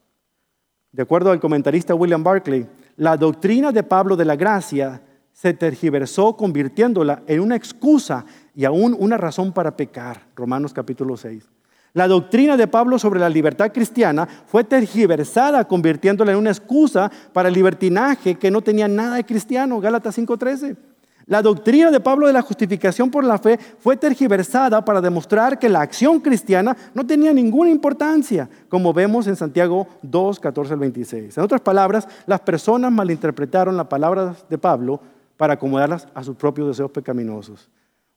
De 0.94 1.02
acuerdo 1.02 1.32
al 1.32 1.40
comentarista 1.40 1.96
William 1.96 2.24
Barclay, 2.24 2.68
la 2.98 3.18
doctrina 3.18 3.72
de 3.72 3.82
Pablo 3.82 4.16
de 4.16 4.26
la 4.26 4.36
gracia 4.36 5.02
se 5.32 5.56
tergiversó 5.56 6.38
convirtiéndola 6.38 7.24
en 7.26 7.40
una 7.40 7.56
excusa 7.56 8.24
y 8.54 8.64
aún 8.64 8.96
una 9.00 9.18
razón 9.18 9.52
para 9.54 9.76
pecar. 9.76 10.28
Romanos 10.36 10.72
capítulo 10.72 11.18
6. 11.18 11.50
La 11.94 12.08
doctrina 12.08 12.56
de 12.58 12.68
Pablo 12.68 13.00
sobre 13.00 13.20
la 13.20 13.28
libertad 13.28 13.72
cristiana 13.72 14.28
fue 14.46 14.64
tergiversada 14.64 15.68
convirtiéndola 15.68 16.34
en 16.34 16.38
una 16.38 16.52
excusa 16.52 17.12
para 17.34 17.50
el 17.50 17.56
libertinaje 17.56 18.36
que 18.36 18.52
no 18.52 18.62
tenía 18.62 18.88
nada 18.88 19.16
de 19.16 19.26
cristiano. 19.26 19.80
Gálatas 19.80 20.16
5:13. 20.16 20.78
La 21.26 21.42
doctrina 21.42 21.90
de 21.90 22.00
Pablo 22.00 22.28
de 22.28 22.34
la 22.34 22.42
justificación 22.42 23.10
por 23.10 23.24
la 23.24 23.38
fe 23.38 23.58
fue 23.58 23.96
tergiversada 23.96 24.84
para 24.84 25.00
demostrar 25.00 25.58
que 25.58 25.70
la 25.70 25.82
acción 25.82 26.20
cristiana 26.20 26.76
no 26.94 27.06
tenía 27.06 27.32
ninguna 27.32 27.70
importancia, 27.70 28.50
como 28.68 28.94
vemos 28.94 29.28
en 29.28 29.36
Santiago 29.36 29.88
2, 30.02 30.40
14 30.40 30.74
al 30.74 30.80
26. 30.80 31.38
En 31.38 31.44
otras 31.44 31.62
palabras, 31.62 32.08
las 32.26 32.42
personas 32.42 32.92
malinterpretaron 32.92 33.78
las 33.78 33.88
palabras 33.88 34.46
de 34.50 34.58
Pablo 34.58 35.00
para 35.38 35.54
acomodarlas 35.54 36.08
a 36.14 36.24
sus 36.24 36.36
propios 36.36 36.68
deseos 36.68 36.92
pecaminosos. 36.92 37.70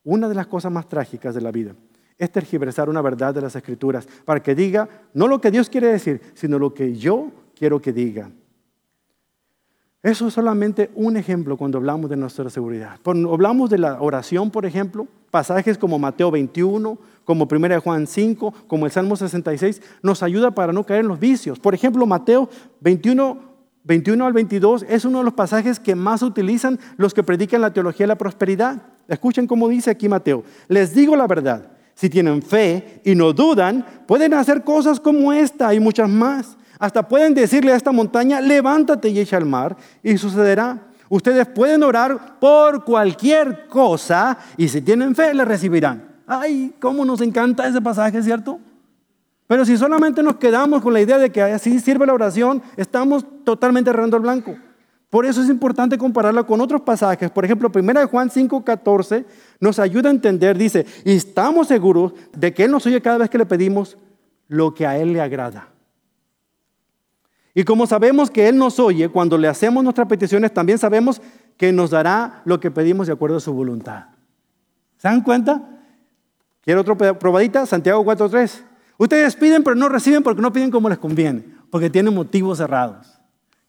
Una 0.03 0.29
de 0.29 0.35
las 0.35 0.49
cosas 0.49 0.73
más 0.73 0.89
trágicas 0.89 1.35
de 1.35 1.41
la 1.41 1.53
vida 1.53 1.75
es 2.19 2.31
tergiversar 2.31 2.89
una 2.89 3.03
verdad 3.03 3.35
de 3.35 3.43
las 3.43 3.55
Escrituras 3.55 4.09
para 4.25 4.43
que 4.43 4.55
diga 4.55 4.89
no 5.15 5.29
lo 5.29 5.41
que 5.41 5.51
Dios 5.51 5.69
quiere 5.69 5.89
decir, 5.89 6.21
sino 6.35 6.59
lo 6.59 6.75
que 6.75 6.95
yo 6.97 7.31
quiero 7.55 7.81
que 7.81 7.93
diga. 7.93 8.31
Eso 10.07 10.29
es 10.29 10.35
solamente 10.35 10.89
un 10.95 11.17
ejemplo 11.17 11.57
cuando 11.57 11.79
hablamos 11.79 12.09
de 12.09 12.17
nuestra 12.17 12.49
seguridad. 12.49 13.01
Cuando 13.03 13.35
hablamos 13.35 13.69
de 13.69 13.79
la 13.79 14.01
oración, 14.01 14.53
por 14.53 14.65
ejemplo, 14.65 15.09
pasajes 15.33 15.77
como 15.77 15.99
Mateo 15.99 16.31
21, 16.31 16.97
como 17.25 17.49
1 17.51 17.81
Juan 17.81 18.07
5, 18.07 18.55
como 18.69 18.87
el 18.87 18.93
Salmo 18.93 19.17
66, 19.17 19.83
nos 20.03 20.23
ayuda 20.23 20.53
para 20.53 20.73
no 20.73 20.85
caer 20.85 21.01
en 21.01 21.09
los 21.09 21.19
vicios. 21.19 21.59
Por 21.59 21.75
ejemplo, 21.75 22.07
Mateo 22.07 22.49
21, 22.83 23.37
21 23.83 24.25
al 24.25 24.33
22 24.33 24.87
es 24.89 25.05
uno 25.05 25.19
de 25.19 25.25
los 25.25 25.35
pasajes 25.35 25.81
que 25.81 25.97
más 25.97 26.23
utilizan 26.23 26.79
los 26.97 27.13
que 27.13 27.25
predican 27.25 27.61
la 27.61 27.73
teología 27.73 28.05
de 28.05 28.09
la 28.09 28.19
prosperidad. 28.19 28.81
Escuchen 29.09 29.49
cómo 29.49 29.69
dice 29.69 29.91
aquí 29.91 30.09
Mateo. 30.09 30.45
Les 30.69 30.95
digo 30.95 31.17
la 31.17 31.27
verdad, 31.27 31.73
si 31.97 32.09
tienen 32.09 32.43
fe 32.43 33.01
y 33.05 33.17
no 33.17 33.33
dudan, 33.33 33.85
pueden 34.07 34.35
hacer 34.35 34.63
cosas 34.63 35.01
como 35.01 35.33
esta 35.33 35.75
y 35.75 35.81
muchas 35.81 36.09
más. 36.09 36.57
Hasta 36.79 37.09
pueden 37.09 37.35
decirle 37.35 37.73
a 37.73 37.77
esta 37.77 37.93
montaña, 37.93 38.41
levántate 38.41 39.09
y 39.09 39.19
echa 39.19 39.37
al 39.37 39.47
mar, 39.47 39.77
y 40.03 40.17
sucederá. 40.19 40.89
Ustedes 41.09 41.47
pueden 41.47 41.83
orar 41.83 42.39
por 42.41 42.85
cualquier 42.85 43.69
cosa 43.69 44.39
y 44.57 44.69
si 44.69 44.83
tienen 44.83 45.15
fe, 45.15 45.33
le 45.35 45.45
recibirán. 45.45 46.17
Ay, 46.27 46.75
cómo 46.81 47.05
nos 47.05 47.21
encanta 47.21 47.69
ese 47.69 47.81
pasaje, 47.81 48.23
¿cierto? 48.23 48.59
Pero 49.47 49.65
si 49.65 49.77
solamente 49.77 50.23
nos 50.23 50.37
quedamos 50.37 50.83
con 50.83 50.93
la 50.93 51.01
idea 51.01 51.19
de 51.19 51.31
que 51.31 51.41
así 51.41 51.79
sirve 51.79 52.07
la 52.07 52.15
oración, 52.15 52.62
estamos 52.77 53.25
totalmente 53.45 53.91
errando 53.91 54.17
el 54.17 54.23
blanco. 54.23 54.57
Por 55.09 55.25
eso 55.25 55.41
es 55.41 55.49
importante 55.49 55.97
compararla 55.97 56.43
con 56.43 56.61
otros 56.61 56.81
pasajes. 56.81 57.31
Por 57.31 57.45
ejemplo, 57.45 57.71
1 57.73 58.09
Juan 58.09 58.29
5:14 58.29 59.25
nos 59.61 59.79
ayuda 59.79 60.09
a 60.09 60.12
entender, 60.12 60.59
dice, 60.59 60.85
y 61.05 61.12
estamos 61.15 61.69
seguros 61.69 62.12
de 62.37 62.53
que 62.53 62.65
Él 62.65 62.73
nos 62.73 62.85
oye 62.87 63.01
cada 63.01 63.19
vez 63.19 63.31
que 63.31 63.39
le 63.39 63.47
pedimos 63.47 63.97
lo 64.49 64.75
que 64.75 64.85
a 64.85 64.99
Él 64.99 65.12
le 65.12 65.21
agrada. 65.21 65.76
Y 67.59 67.64
como 67.64 67.87
sabemos 67.87 68.31
que 68.31 68.49
Él 68.49 68.59
nos 68.59 68.79
oye 68.79 69.09
cuando 69.09 69.38
le 69.38 69.49
hacemos 69.49 69.83
nuestras 69.83 70.07
peticiones, 70.07 70.53
también 70.53 70.79
sabemos 70.79 71.23
que 71.57 71.73
nos 71.73 71.88
dará 71.88 72.42
lo 72.45 72.61
que 72.61 72.71
pedimos 72.71 73.07
de 73.07 73.14
acuerdo 73.14 73.38
a 73.38 73.40
su 73.40 73.51
voluntad. 73.51 74.09
¿Se 74.99 75.09
dan 75.09 75.23
cuenta? 75.23 75.66
¿Quiere 76.61 76.79
otra 76.79 76.95
probadita? 77.19 77.64
Santiago 77.64 78.05
4.3. 78.05 78.61
Ustedes 78.99 79.35
piden 79.37 79.64
pero 79.64 79.75
no 79.75 79.88
reciben 79.88 80.23
porque 80.23 80.42
no 80.42 80.53
piden 80.53 80.71
como 80.71 80.90
les 80.90 80.99
conviene, 80.99 81.47
porque 81.71 81.88
tienen 81.88 82.14
motivos 82.14 82.59
cerrados. 82.59 83.07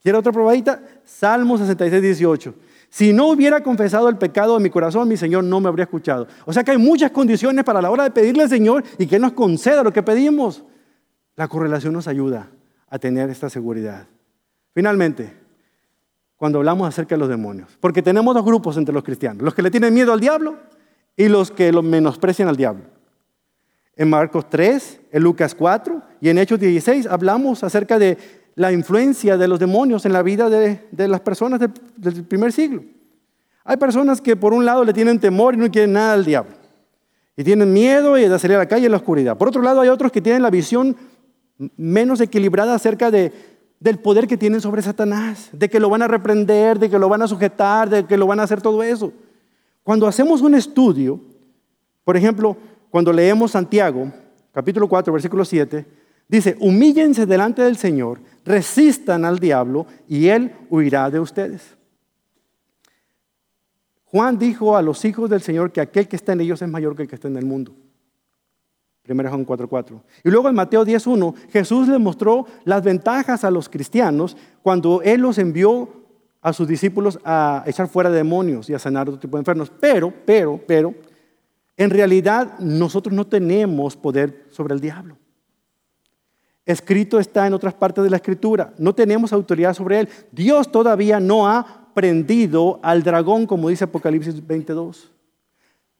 ¿Quiere 0.04 0.17
otra 0.17 0.34
probadita? 0.34 0.82
Salmo 1.06 1.58
66, 1.58 2.02
18. 2.02 2.54
Si 2.89 3.13
no 3.13 3.30
hubiera 3.30 3.63
confesado 3.63 4.10
el 4.10 4.17
pecado 4.17 4.58
de 4.58 4.63
mi 4.63 4.69
corazón, 4.69 5.08
mi 5.08 5.15
Señor 5.15 5.45
no 5.45 5.62
me 5.62 5.69
habría 5.69 5.84
escuchado. 5.84 6.28
O 6.43 6.52
sea 6.52 6.62
que 6.65 6.71
hay 6.71 6.78
muchas 6.78 7.12
condiciones 7.12 7.63
para 7.63 7.82
la 7.82 7.89
hora 7.89 8.04
de 8.04 8.12
pedirle 8.12 8.43
al 8.43 8.50
Señor 8.50 8.84
y 8.97 9.08
que 9.08 9.15
Él 9.15 9.21
nos 9.21 9.32
conceda 9.32 9.82
lo 9.82 9.93
que 9.93 10.04
pedimos. 10.04 10.65
La 11.38 11.47
correlación 11.47 11.93
nos 11.93 12.10
ayuda 12.10 12.50
a 12.89 13.00
tener 13.00 13.30
esta 13.30 13.50
seguridad. 13.50 14.08
Finalmente, 14.73 15.34
cuando 16.38 16.60
hablamos 16.60 16.88
acerca 16.88 17.15
de 17.15 17.19
los 17.19 17.30
demonios, 17.30 17.78
porque 17.80 18.02
tenemos 18.02 18.34
dos 18.34 18.45
grupos 18.45 18.78
entre 18.78 18.93
los 18.93 19.04
cristianos, 19.04 19.43
los 19.43 19.54
que 19.54 19.62
le 19.62 19.71
tienen 19.71 19.93
miedo 19.93 20.13
al 20.13 20.19
diablo 20.19 20.58
y 21.15 21.28
los 21.28 21.52
que 21.52 21.71
lo 21.71 21.82
menosprecian 21.82 22.47
al 22.47 22.56
diablo. 22.56 22.84
En 23.95 24.10
Marcos 24.10 24.47
3, 24.50 25.00
en 25.12 25.23
Lucas 25.23 25.56
4 25.56 26.02
y 26.21 26.30
en 26.30 26.38
Hechos 26.38 26.60
16 26.60 27.08
hablamos 27.08 27.63
acerca 27.63 27.97
de 27.97 28.17
la 28.54 28.71
influencia 28.71 29.38
de 29.38 29.47
los 29.47 29.60
demonios 29.60 30.06
en 30.06 30.13
la 30.13 30.21
vida 30.21 30.50
de, 30.50 31.08
las 31.08 31.21
personas 31.21 31.60
del 31.60 32.23
primer 32.23 32.52
siglo. 32.52 32.84
Hay 33.63 33.78
personas 33.78 34.21
que 34.21 34.36
por 34.36 34.54
un 34.54 34.65
lado 34.65 34.84
le 34.86 34.93
tienen 34.93 35.19
temor 35.19 35.56
y 35.56 35.58
no 35.58 35.69
quieren 35.69 35.93
nada 35.93 36.13
al 36.13 36.23
diablo. 36.23 36.54
Y 37.36 37.43
tienen 37.43 37.71
miedo 37.73 38.13
de 38.13 38.39
salir 38.39 38.56
a 38.56 38.60
la 38.60 38.67
calle 38.67 38.86
en 38.86 38.91
la 38.91 38.97
oscuridad. 38.97 39.38
Por 39.38 39.50
otro 39.50 39.62
lado, 39.62 39.82
hay 39.82 39.89
otros 39.89 40.12
que 40.12 40.21
tienen 40.21 40.41
la 40.41 40.50
visión 40.50 40.95
menos 41.76 42.22
equilibrada 42.22 42.76
acerca 42.76 43.12
de, 43.12 43.34
del 43.80 44.00
poder 44.00 44.28
que 44.28 44.38
tienen 44.38 44.62
sobre 44.62 44.82
Satanás, 44.82 45.50
de 45.52 45.70
que 45.70 45.80
lo 45.80 45.89
van 45.89 46.02
a 46.02 46.08
reprender, 46.08 46.80
de 46.80 46.89
que 46.89 47.00
lo 47.00 47.10
van 47.10 47.22
a 47.22 47.28
sujetar, 47.28 47.89
de 47.89 48.06
que 48.06 48.17
lo 48.17 48.28
van 48.28 48.39
a 48.39 48.43
hacer 48.43 48.62
todo 48.62 48.84
eso. 48.84 49.12
Cuando 49.84 50.08
hacemos 50.08 50.41
un 50.41 50.56
estudio, 50.56 51.20
por 52.04 52.17
ejemplo, 52.17 52.58
cuando 52.89 53.13
leemos 53.13 53.52
Santiago, 53.52 54.12
capítulo 54.52 54.88
4, 54.88 55.13
versículo 55.13 55.46
7, 55.46 55.86
dice, 56.28 56.58
humíllense 56.60 57.26
delante 57.26 57.62
del 57.62 57.78
Señor, 57.78 58.20
resistan 58.46 59.26
al 59.26 59.39
diablo 59.39 59.86
y 60.08 60.28
él 60.28 60.54
huirá 60.70 61.10
de 61.10 61.20
ustedes. 61.20 61.78
Juan 64.06 64.39
dijo 64.39 64.78
a 64.78 64.82
los 64.82 65.04
hijos 65.06 65.30
del 65.30 65.41
Señor 65.41 65.72
que 65.72 65.82
aquel 65.82 66.08
que 66.08 66.15
está 66.15 66.34
en 66.34 66.41
ellos 66.41 66.62
es 66.62 66.70
mayor 66.70 66.96
que 66.96 67.04
el 67.04 67.08
que 67.08 67.15
está 67.15 67.28
en 67.28 67.38
el 67.38 67.46
mundo. 67.46 67.74
1 69.08 69.30
Juan 69.30 69.46
4:4. 69.46 70.02
Y 70.24 70.30
luego 70.30 70.50
en 70.50 70.56
Mateo 70.56 70.86
10:1, 70.86 71.34
Jesús 71.50 71.88
le 71.88 71.98
mostró 71.98 72.46
las 72.63 72.84
ventajas 72.84 73.43
a 73.43 73.52
los 73.52 73.70
cristianos 73.70 74.36
cuando 74.62 75.02
Él 75.02 75.22
los 75.22 75.38
envió 75.38 75.89
a 76.41 76.54
sus 76.54 76.67
discípulos 76.67 77.20
a 77.26 77.63
echar 77.65 77.88
fuera 77.88 78.10
demonios 78.10 78.70
y 78.70 78.74
a 78.74 78.80
sanar 78.80 79.10
otro 79.10 79.20
tipo 79.20 79.38
de 79.38 79.41
enfermos. 79.41 79.72
Pero, 79.80 80.13
pero, 80.26 80.60
pero, 80.65 80.93
en 81.76 81.89
realidad 81.89 82.60
nosotros 82.60 83.13
no 83.13 83.26
tenemos 83.28 83.96
poder 83.96 84.46
sobre 84.50 84.74
el 84.74 84.80
diablo. 84.80 85.17
Escrito 86.65 87.20
está 87.20 87.48
en 87.48 87.54
otras 87.54 87.74
partes 87.74 88.04
de 88.04 88.10
la 88.10 88.17
escritura. 88.17 88.74
No 88.78 88.93
tenemos 88.93 89.32
autoridad 89.32 89.74
sobre 89.74 90.02
él. 90.02 90.10
Dios 90.32 90.70
todavía 90.70 91.20
no 91.20 91.48
ha 91.48 91.91
prendido 91.93 92.80
al 92.84 93.04
dragón, 93.04 93.46
como 93.46 93.70
dice 93.70 93.86
Apocalipsis 93.86 94.46
22. 94.46 95.12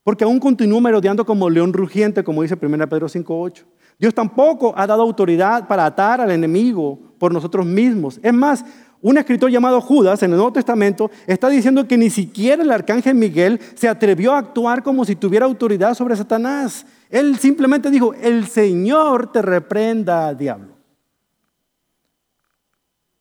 Porque 0.08 0.24
aún 0.24 0.40
continúa 0.40 0.80
merodeando 0.80 1.26
como 1.26 1.50
león 1.50 1.74
rugiente, 1.74 2.24
como 2.24 2.42
dice 2.42 2.56
1 2.56 2.88
Pedro 2.88 3.08
5.8. 3.08 3.66
Dios 4.00 4.14
tampoco 4.14 4.74
ha 4.78 4.88
dado 4.88 5.02
autoridad 5.02 5.68
para 5.68 5.86
atar 5.86 6.22
al 6.22 6.32
enemigo 6.32 6.98
por 7.20 7.34
nosotros 7.34 7.66
mismos. 7.66 8.18
Es 8.24 8.34
más, 8.34 8.64
un 9.02 9.18
escritor 9.18 9.52
llamado 9.52 9.82
Judas 9.82 10.24
en 10.24 10.32
el 10.32 10.38
Nuevo 10.38 10.54
Testamento 10.54 11.12
está 11.26 11.50
diciendo 11.50 11.86
que 11.90 11.98
ni 11.98 12.10
siquiera 12.10 12.64
el 12.64 12.72
arcángel 12.72 13.16
Miguel 13.16 13.60
se 13.76 13.90
atrevió 13.90 14.32
a 14.32 14.38
actuar 14.38 14.82
como 14.82 15.04
si 15.04 15.18
tuviera 15.18 15.46
autoridad 15.46 15.94
sobre 15.94 16.16
Satanás. 16.16 16.86
Él 17.10 17.36
simplemente 17.38 17.92
dijo, 17.92 18.14
el 18.14 18.48
Señor 18.48 19.34
te 19.34 19.42
reprenda, 19.42 20.34
diablo. 20.34 20.78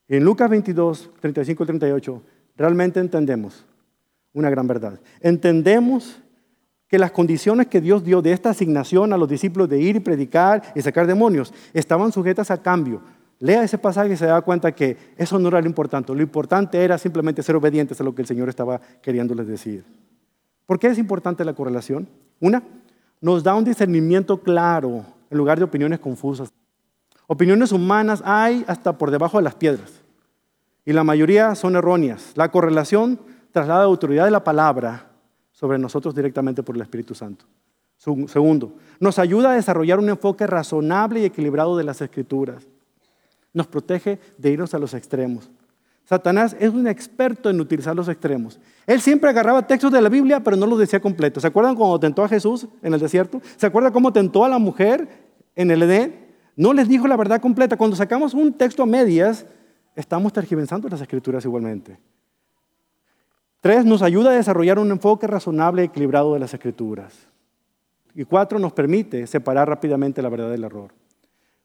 En 0.07 0.23
Lucas 0.23 0.49
22, 0.49 1.11
35 1.19 1.65
y 1.65 1.67
38, 1.67 2.23
realmente 2.57 3.01
entendemos 3.01 3.67
una 4.33 4.51
gran 4.51 4.69
verdad. 4.69 5.01
Entendemos 5.21 6.23
que 6.89 6.99
las 6.99 7.11
condiciones 7.11 7.67
que 7.67 7.81
Dios 7.81 8.05
dio 8.05 8.23
de 8.23 8.33
esta 8.33 8.51
asignación 8.51 9.13
a 9.13 9.17
los 9.17 9.29
discípulos 9.29 9.69
de 9.69 9.81
ir 9.81 9.97
y 9.97 10.01
predicar 10.01 10.63
y 10.75 10.83
sacar 10.83 11.07
demonios 11.07 11.53
estaban 11.73 12.13
sujetas 12.13 12.51
a 12.51 12.63
cambio. 12.63 13.01
lea 13.39 13.63
ese 13.63 13.77
pasaje 13.77 14.15
y 14.15 14.17
se 14.17 14.27
da 14.27 14.41
cuenta 14.41 14.73
que 14.73 14.97
eso 15.19 15.39
no 15.39 15.49
era 15.49 15.61
lo 15.61 15.67
importante. 15.67 16.15
Lo 16.15 16.23
importante 16.23 16.83
era 16.83 16.97
simplemente 16.97 17.43
ser 17.43 17.57
obedientes 17.57 18.01
a 18.01 18.05
lo 18.05 18.15
que 18.15 18.23
el 18.23 18.29
Señor 18.29 18.49
estaba 18.49 18.81
queriéndoles 19.03 19.47
decir. 19.47 19.85
¿Por 20.65 20.79
qué 20.79 20.87
es 20.87 20.99
importante 20.99 21.45
la 21.45 21.53
correlación? 21.53 22.09
Una, 22.41 22.63
nos 23.21 23.43
da 23.43 23.55
un 23.55 23.65
discernimiento 23.65 24.39
claro 24.39 25.05
en 25.31 25.39
lugar 25.39 25.59
de 25.59 25.65
opiniones 25.65 25.99
confusas. 25.99 26.51
Opiniones 27.27 27.73
humanas 27.73 28.23
hay 28.25 28.65
hasta 28.69 28.97
por 28.97 29.11
debajo 29.11 29.37
de 29.37 29.45
las 29.45 29.55
piedras 29.55 29.93
y 30.85 30.93
la 30.93 31.05
mayoría 31.05 31.55
son 31.57 31.77
erróneas. 31.77 32.33
La 32.37 32.51
correlación 32.51 33.19
traslada 33.53 33.81
la 33.81 33.87
autoridad 33.87 34.25
de 34.25 34.31
la 34.31 34.45
palabra 34.45 35.11
sobre 35.57 35.79
nosotros 35.79 36.15
directamente 36.15 36.63
por 36.63 36.77
el 36.77 36.83
Espíritu 36.83 37.15
Santo. 37.15 37.47
Segundo, 37.97 38.75
nos 39.01 39.19
ayuda 39.19 39.53
a 39.53 39.55
desarrollar 39.55 39.99
un 39.99 40.11
enfoque 40.11 40.47
razonable 40.47 41.21
y 41.21 41.25
equilibrado 41.25 41.79
de 41.79 41.85
las 41.85 42.03
escrituras. 42.03 42.69
Nos 43.55 43.67
protege 43.67 44.19
de 44.37 44.51
irnos 44.51 44.75
a 44.75 44.79
los 44.79 44.93
extremos. 44.93 45.51
Satanás 46.05 46.55
es 46.61 46.69
un 46.71 46.87
experto 46.87 47.49
en 47.49 47.59
utilizar 47.59 47.97
los 47.97 48.07
extremos. 48.09 48.61
Él 48.87 49.01
siempre 49.01 49.31
agarraba 49.31 49.67
textos 49.67 49.91
de 49.91 50.03
la 50.03 50.11
Biblia, 50.11 50.41
pero 50.41 50.59
no 50.59 50.67
los 50.67 50.79
decía 50.79 51.01
completos. 51.01 51.41
¿Se 51.41 51.47
acuerdan 51.49 51.75
cuando 51.75 51.99
tentó 51.99 52.23
a 52.23 52.29
Jesús 52.29 52.69
en 52.83 52.93
el 52.93 53.01
desierto? 53.01 53.41
¿Se 53.57 53.67
acuerdan 53.67 53.95
cómo 53.95 54.13
tentó 54.13 54.45
a 54.45 54.51
la 54.51 54.59
mujer 54.59 55.09
en 55.55 55.71
el 55.71 55.83
Edén? 55.83 56.27
No 56.55 56.75
les 56.75 56.87
dijo 56.87 57.09
la 57.09 57.17
verdad 57.17 57.41
completa. 57.41 57.79
Cuando 57.79 57.97
sacamos 57.97 58.35
un 58.35 58.53
texto 58.53 58.83
a 58.83 58.87
medias, 58.87 59.47
estamos 59.95 60.35
tergiversando 60.35 60.87
las 60.87 61.01
escrituras 61.01 61.47
igualmente. 61.47 61.99
Tres, 63.67 63.85
nos 63.85 64.01
ayuda 64.03 64.31
a 64.31 64.35
desarrollar 64.35 64.79
un 64.79 64.93
enfoque 64.93 65.27
razonable 65.27 65.83
y 65.83 65.87
equilibrado 65.87 66.33
de 66.35 66.39
las 66.39 66.55
escrituras. 66.55 67.27
Y 68.15 68.25
cuatro, 68.25 68.61
nos 68.61 68.73
permite 68.73 69.27
separar 69.27 69.69
rápidamente 69.69 70.23
la 70.23 70.29
verdad 70.29 70.53
del 70.53 70.63
error. 70.63 70.93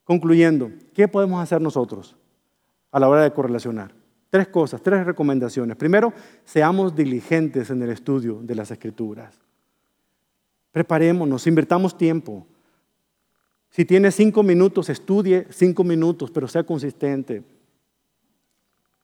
Concluyendo, 0.03 0.71
¿qué 0.95 1.07
podemos 1.07 1.39
hacer 1.43 1.61
nosotros 1.61 2.15
a 2.91 2.99
la 2.99 3.07
hora 3.07 3.21
de 3.21 3.31
correlacionar? 3.31 3.93
Tres 4.31 4.47
cosas, 4.47 4.81
tres 4.81 5.05
recomendaciones. 5.05 5.77
Primero, 5.77 6.11
seamos 6.43 6.95
diligentes 6.95 7.69
en 7.69 7.83
el 7.83 7.91
estudio 7.91 8.39
de 8.41 8.55
las 8.55 8.71
escrituras. 8.71 9.39
Preparémonos, 10.71 11.45
invirtamos 11.45 11.95
tiempo. 11.95 12.47
Si 13.69 13.85
tiene 13.85 14.09
cinco 14.09 14.41
minutos, 14.41 14.89
estudie 14.89 15.45
cinco 15.51 15.83
minutos, 15.83 16.31
pero 16.31 16.47
sea 16.47 16.63
consistente. 16.63 17.43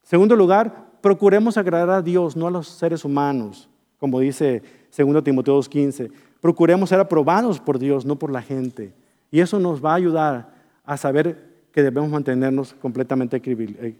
Segundo 0.02 0.34
lugar, 0.34 0.87
procuremos 1.00 1.56
agradar 1.56 1.90
a 1.90 2.02
Dios, 2.02 2.36
no 2.36 2.46
a 2.46 2.50
los 2.50 2.68
seres 2.68 3.04
humanos, 3.04 3.68
como 3.98 4.20
dice 4.20 4.62
2 4.96 5.24
Timoteo 5.24 5.58
2.15. 5.58 6.10
Procuremos 6.40 6.88
ser 6.88 7.00
aprobados 7.00 7.60
por 7.60 7.78
Dios, 7.78 8.04
no 8.04 8.16
por 8.16 8.30
la 8.30 8.42
gente. 8.42 8.92
Y 9.30 9.40
eso 9.40 9.58
nos 9.58 9.84
va 9.84 9.92
a 9.92 9.96
ayudar 9.96 10.54
a 10.84 10.96
saber 10.96 11.48
que 11.72 11.82
debemos 11.82 12.10
mantenernos 12.10 12.74
completamente 12.74 13.42
eh, 13.44 13.96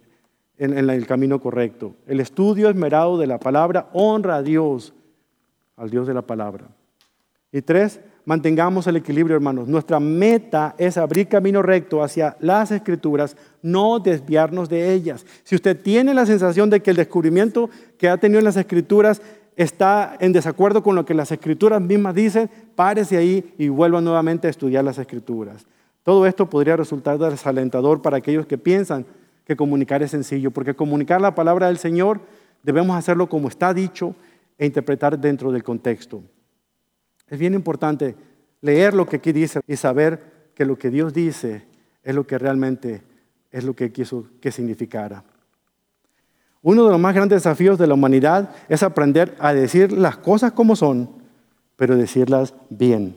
en, 0.57 0.89
el 0.89 1.07
camino 1.07 1.39
correcto. 1.39 1.95
El 2.07 2.19
estudio 2.19 2.69
esmerado 2.69 3.17
de 3.17 3.27
la 3.27 3.39
palabra 3.39 3.89
honra 3.93 4.37
a 4.37 4.43
Dios, 4.43 4.93
al 5.77 5.89
Dios 5.89 6.07
de 6.07 6.13
la 6.13 6.21
palabra. 6.21 6.67
Y 7.51 7.61
tres, 7.61 7.99
mantengamos 8.29 8.85
el 8.85 8.95
equilibrio, 8.95 9.35
hermanos. 9.35 9.67
Nuestra 9.67 9.99
meta 9.99 10.75
es 10.77 10.99
abrir 10.99 11.27
camino 11.27 11.63
recto 11.63 12.03
hacia 12.03 12.37
las 12.39 12.69
escrituras, 12.69 13.35
no 13.63 13.97
desviarnos 13.97 14.69
de 14.69 14.93
ellas. 14.93 15.25
Si 15.43 15.55
usted 15.55 15.75
tiene 15.81 16.13
la 16.13 16.27
sensación 16.27 16.69
de 16.69 16.79
que 16.79 16.91
el 16.91 16.97
descubrimiento 16.97 17.71
que 17.97 18.07
ha 18.07 18.17
tenido 18.17 18.37
en 18.37 18.45
las 18.45 18.55
escrituras 18.55 19.23
está 19.55 20.15
en 20.19 20.31
desacuerdo 20.31 20.83
con 20.83 20.95
lo 20.95 21.05
que 21.05 21.15
las 21.15 21.31
escrituras 21.31 21.81
mismas 21.81 22.13
dicen, 22.13 22.51
párese 22.75 23.17
ahí 23.17 23.51
y 23.57 23.69
vuelva 23.69 23.99
nuevamente 23.99 24.45
a 24.45 24.51
estudiar 24.51 24.83
las 24.83 24.99
escrituras. 24.99 25.65
Todo 26.03 26.27
esto 26.27 26.47
podría 26.47 26.75
resultar 26.75 27.17
desalentador 27.17 28.03
para 28.03 28.17
aquellos 28.17 28.45
que 28.45 28.59
piensan 28.59 29.07
que 29.43 29.55
comunicar 29.55 30.03
es 30.03 30.11
sencillo, 30.11 30.51
porque 30.51 30.75
comunicar 30.75 31.19
la 31.19 31.33
palabra 31.33 31.65
del 31.65 31.79
Señor 31.79 32.21
debemos 32.61 32.95
hacerlo 32.95 33.27
como 33.27 33.47
está 33.47 33.73
dicho 33.73 34.13
e 34.59 34.67
interpretar 34.67 35.17
dentro 35.17 35.51
del 35.51 35.63
contexto. 35.63 36.21
Es 37.29 37.37
bien 37.39 37.53
importante 37.53 38.15
leer 38.61 38.93
lo 38.93 39.05
que 39.05 39.17
aquí 39.17 39.31
dice 39.31 39.61
y 39.67 39.75
saber 39.75 40.51
que 40.55 40.65
lo 40.65 40.77
que 40.77 40.89
Dios 40.89 41.13
dice 41.13 41.63
es 42.03 42.15
lo 42.15 42.25
que 42.25 42.37
realmente 42.37 43.01
es 43.51 43.63
lo 43.63 43.75
que 43.75 43.91
quiso 43.91 44.25
que 44.41 44.51
significara. 44.51 45.23
Uno 46.61 46.83
de 46.85 46.91
los 46.91 46.99
más 46.99 47.15
grandes 47.15 47.37
desafíos 47.43 47.79
de 47.79 47.87
la 47.87 47.93
humanidad 47.93 48.49
es 48.67 48.83
aprender 48.83 49.35
a 49.39 49.53
decir 49.53 49.91
las 49.93 50.17
cosas 50.17 50.51
como 50.51 50.75
son, 50.75 51.09
pero 51.77 51.95
decirlas 51.95 52.53
bien. 52.69 53.15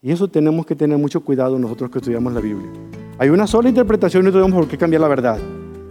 Y 0.00 0.10
eso 0.12 0.28
tenemos 0.28 0.64
que 0.64 0.74
tener 0.74 0.96
mucho 0.96 1.22
cuidado 1.22 1.58
nosotros 1.58 1.90
que 1.90 1.98
estudiamos 1.98 2.32
la 2.32 2.40
Biblia. 2.40 2.70
Hay 3.18 3.28
una 3.28 3.46
sola 3.46 3.68
interpretación 3.68 4.22
y 4.22 4.26
no 4.26 4.32
tenemos 4.32 4.52
por 4.52 4.66
qué 4.66 4.78
cambiar 4.78 5.02
la 5.02 5.08
verdad, 5.08 5.38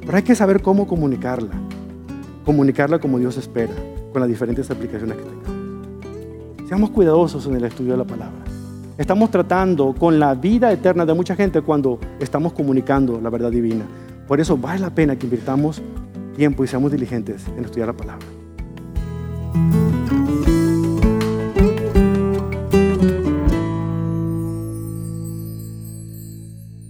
pero 0.02 0.18
hay 0.18 0.24
que 0.24 0.36
saber 0.36 0.62
cómo 0.62 0.88
comunicarla. 0.88 1.52
Comunicarla 2.44 3.00
como 3.00 3.20
Dios 3.20 3.38
espera, 3.38 3.74
con 4.12 4.20
las 4.20 4.28
diferentes 4.28 4.70
aplicaciones 4.72 5.18
que 5.18 5.24
tengamos. 5.24 5.51
Seamos 6.72 6.92
cuidadosos 6.92 7.46
en 7.48 7.56
el 7.56 7.66
estudio 7.66 7.92
de 7.92 7.98
la 7.98 8.06
palabra. 8.06 8.46
Estamos 8.98 9.30
tratando 9.30 9.94
con 9.94 10.18
la 10.22 10.36
vida 10.36 10.72
eterna 10.72 11.06
de 11.06 11.14
mucha 11.14 11.36
gente 11.36 11.62
cuando 11.62 12.00
estamos 12.18 12.54
comunicando 12.54 13.20
la 13.20 13.30
verdad 13.30 13.52
divina. 13.52 13.86
Por 14.26 14.40
eso 14.40 14.56
vale 14.56 14.80
la 14.80 14.96
pena 14.96 15.18
que 15.18 15.26
invirtamos 15.26 15.82
tiempo 16.38 16.64
y 16.64 16.70
seamos 16.70 16.94
diligentes 16.94 17.46
en 17.58 17.66
estudiar 17.66 17.88
la 17.88 17.98
palabra. 17.98 18.26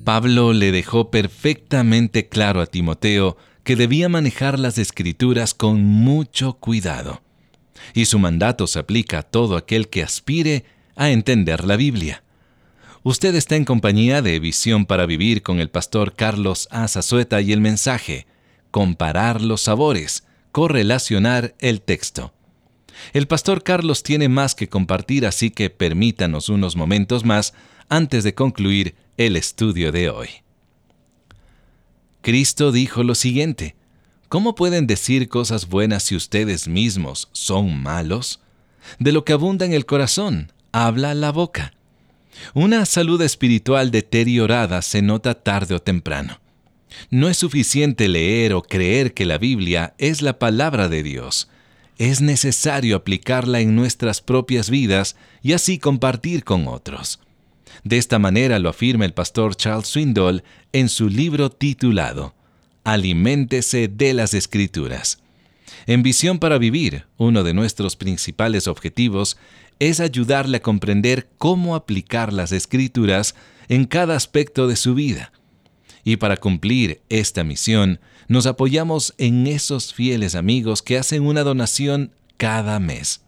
Pablo 0.03 0.53
le 0.53 0.71
dejó 0.71 1.09
perfectamente 1.09 2.29
claro 2.29 2.61
a 2.61 2.67
Timoteo 2.67 3.35
que 3.63 3.75
debía 3.75 4.09
manejar 4.09 4.59
las 4.59 4.77
escrituras 4.77 5.55
con 5.55 5.83
mucho 5.83 6.53
cuidado 6.59 7.21
y 7.93 8.05
su 8.05 8.19
mandato 8.19 8.67
se 8.67 8.79
aplica 8.79 9.19
a 9.19 9.23
todo 9.23 9.57
aquel 9.57 9.89
que 9.89 10.03
aspire 10.03 10.65
a 10.95 11.09
entender 11.09 11.65
la 11.65 11.75
Biblia. 11.75 12.23
Usted 13.03 13.33
está 13.35 13.55
en 13.55 13.65
compañía 13.65 14.21
de 14.21 14.39
Visión 14.39 14.85
para 14.85 15.07
Vivir 15.07 15.41
con 15.41 15.59
el 15.59 15.69
pastor 15.69 16.13
Carlos 16.15 16.67
Azazueta 16.71 17.41
y 17.41 17.51
el 17.51 17.59
mensaje, 17.59 18.27
comparar 18.69 19.41
los 19.41 19.61
sabores, 19.61 20.23
correlacionar 20.51 21.55
el 21.59 21.81
texto. 21.81 22.33
El 23.13 23.27
pastor 23.27 23.63
Carlos 23.63 24.03
tiene 24.03 24.29
más 24.29 24.53
que 24.53 24.69
compartir, 24.69 25.25
así 25.25 25.49
que 25.49 25.69
permítanos 25.69 26.49
unos 26.49 26.75
momentos 26.75 27.25
más 27.25 27.53
antes 27.89 28.23
de 28.23 28.35
concluir 28.35 28.95
el 29.17 29.35
estudio 29.35 29.91
de 29.91 30.09
hoy. 30.09 30.29
Cristo 32.21 32.71
dijo 32.71 33.03
lo 33.03 33.15
siguiente, 33.15 33.75
¿Cómo 34.31 34.55
pueden 34.55 34.87
decir 34.87 35.27
cosas 35.27 35.67
buenas 35.67 36.03
si 36.03 36.15
ustedes 36.15 36.69
mismos 36.69 37.27
son 37.33 37.83
malos? 37.83 38.39
De 38.97 39.11
lo 39.11 39.25
que 39.25 39.33
abunda 39.33 39.65
en 39.65 39.73
el 39.73 39.85
corazón, 39.85 40.53
habla 40.71 41.13
la 41.13 41.33
boca. 41.33 41.73
Una 42.53 42.85
salud 42.85 43.21
espiritual 43.23 43.91
deteriorada 43.91 44.83
se 44.83 45.01
nota 45.01 45.33
tarde 45.33 45.75
o 45.75 45.81
temprano. 45.81 46.39
No 47.09 47.27
es 47.27 47.39
suficiente 47.39 48.07
leer 48.07 48.53
o 48.53 48.61
creer 48.61 49.13
que 49.13 49.25
la 49.25 49.37
Biblia 49.37 49.95
es 49.97 50.21
la 50.21 50.39
palabra 50.39 50.87
de 50.87 51.03
Dios. 51.03 51.49
Es 51.97 52.21
necesario 52.21 52.95
aplicarla 52.95 53.59
en 53.59 53.75
nuestras 53.75 54.21
propias 54.21 54.69
vidas 54.69 55.17
y 55.41 55.51
así 55.51 55.77
compartir 55.77 56.45
con 56.45 56.69
otros. 56.69 57.19
De 57.83 57.97
esta 57.97 58.17
manera 58.17 58.59
lo 58.59 58.69
afirma 58.69 59.03
el 59.03 59.13
pastor 59.13 59.57
Charles 59.57 59.89
Swindoll 59.89 60.41
en 60.71 60.87
su 60.87 61.09
libro 61.09 61.49
titulado 61.49 62.33
aliméntese 62.83 63.87
de 63.87 64.13
las 64.13 64.33
escrituras. 64.33 65.19
En 65.87 66.03
Visión 66.03 66.39
para 66.39 66.57
Vivir, 66.57 67.05
uno 67.17 67.43
de 67.43 67.53
nuestros 67.53 67.95
principales 67.95 68.67
objetivos 68.67 69.37
es 69.79 69.99
ayudarle 69.99 70.57
a 70.57 70.61
comprender 70.61 71.29
cómo 71.37 71.75
aplicar 71.75 72.33
las 72.33 72.51
escrituras 72.51 73.35
en 73.67 73.85
cada 73.85 74.15
aspecto 74.15 74.67
de 74.67 74.75
su 74.75 74.93
vida. 74.93 75.31
Y 76.03 76.17
para 76.17 76.37
cumplir 76.37 77.01
esta 77.09 77.43
misión, 77.43 77.99
nos 78.27 78.45
apoyamos 78.45 79.13
en 79.17 79.47
esos 79.47 79.93
fieles 79.93 80.35
amigos 80.35 80.81
que 80.81 80.97
hacen 80.97 81.23
una 81.23 81.43
donación 81.43 82.11
cada 82.37 82.79
mes. 82.79 83.21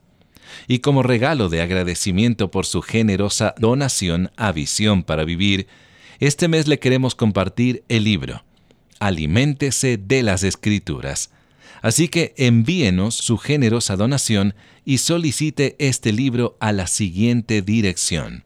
Y 0.68 0.80
como 0.80 1.02
regalo 1.02 1.50
de 1.50 1.62
agradecimiento 1.62 2.52
por 2.52 2.66
su 2.66 2.82
generosa 2.82 3.56
donación 3.58 4.32
a 4.38 4.52
Visión 4.52 5.04
para 5.04 5.24
Vivir, 5.24 5.68
este 6.20 6.48
mes 6.48 6.68
le 6.68 6.80
queremos 6.80 7.16
compartir 7.16 7.84
el 7.90 8.04
libro 8.04 8.44
aliméntese 9.06 9.98
de 9.98 10.24
las 10.24 10.44
escrituras. 10.44 11.30
Así 11.82 12.08
que 12.08 12.34
envíenos 12.38 13.16
su 13.16 13.38
generosa 13.38 13.98
donación 13.98 14.56
y 14.86 15.00
solicite 15.00 15.76
este 15.80 16.14
libro 16.14 16.56
a 16.62 16.72
la 16.72 16.88
siguiente 16.88 17.62
dirección. 17.62 18.46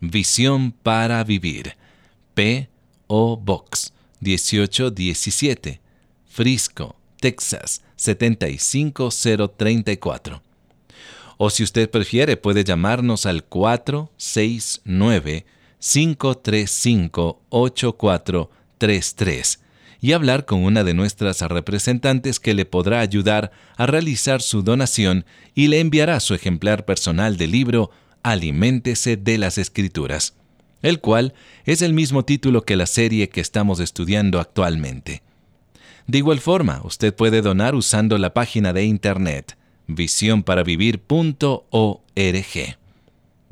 Visión 0.00 0.72
para 0.72 1.24
Vivir. 1.24 1.78
P. 2.34 2.68
O. 3.06 3.38
Box 3.38 3.94
1817. 4.20 5.80
Frisco, 6.26 6.94
Texas 7.18 7.80
75034. 7.96 10.42
O 11.38 11.48
si 11.48 11.62
usted 11.62 11.88
prefiere 11.88 12.36
puede 12.36 12.64
llamarnos 12.64 13.24
al 13.24 13.44
469 13.44 15.46
535 15.78 17.40
84 17.48 18.57
33 18.78 19.60
y 20.00 20.12
hablar 20.12 20.44
con 20.44 20.64
una 20.64 20.84
de 20.84 20.94
nuestras 20.94 21.40
representantes 21.42 22.40
que 22.40 22.54
le 22.54 22.64
podrá 22.64 23.00
ayudar 23.00 23.50
a 23.76 23.86
realizar 23.86 24.42
su 24.42 24.62
donación 24.62 25.24
y 25.54 25.68
le 25.68 25.80
enviará 25.80 26.20
su 26.20 26.34
ejemplar 26.34 26.84
personal 26.84 27.36
del 27.36 27.52
libro 27.52 27.90
Aliméntese 28.22 29.16
de 29.16 29.38
las 29.38 29.58
Escrituras, 29.58 30.34
el 30.82 31.00
cual 31.00 31.34
es 31.64 31.82
el 31.82 31.94
mismo 31.94 32.24
título 32.24 32.62
que 32.62 32.76
la 32.76 32.86
serie 32.86 33.28
que 33.28 33.40
estamos 33.40 33.80
estudiando 33.80 34.40
actualmente. 34.40 35.22
De 36.06 36.18
igual 36.18 36.38
forma, 36.38 36.80
usted 36.84 37.14
puede 37.14 37.42
donar 37.42 37.74
usando 37.74 38.16
la 38.18 38.32
página 38.32 38.72
de 38.72 38.84
internet 38.84 39.56
visiónparavivir.org. 39.88 42.78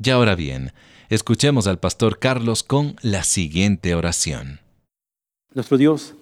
Y 0.03 0.09
ahora 0.09 0.35
bien, 0.35 0.73
escuchemos 1.09 1.67
al 1.67 1.79
pastor 1.79 2.19
Carlos 2.19 2.63
con 2.63 2.95
la 3.01 3.23
siguiente 3.23 3.95
oración. 3.95 4.66
Nuestro 5.57 5.75
Dios, 5.75 6.13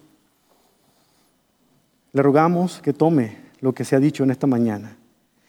le 2.14 2.22
rogamos 2.22 2.80
que 2.80 2.94
tome 2.94 3.36
lo 3.60 3.74
que 3.74 3.84
se 3.84 3.94
ha 3.94 4.00
dicho 4.00 4.24
en 4.24 4.30
esta 4.30 4.46
mañana 4.46 4.96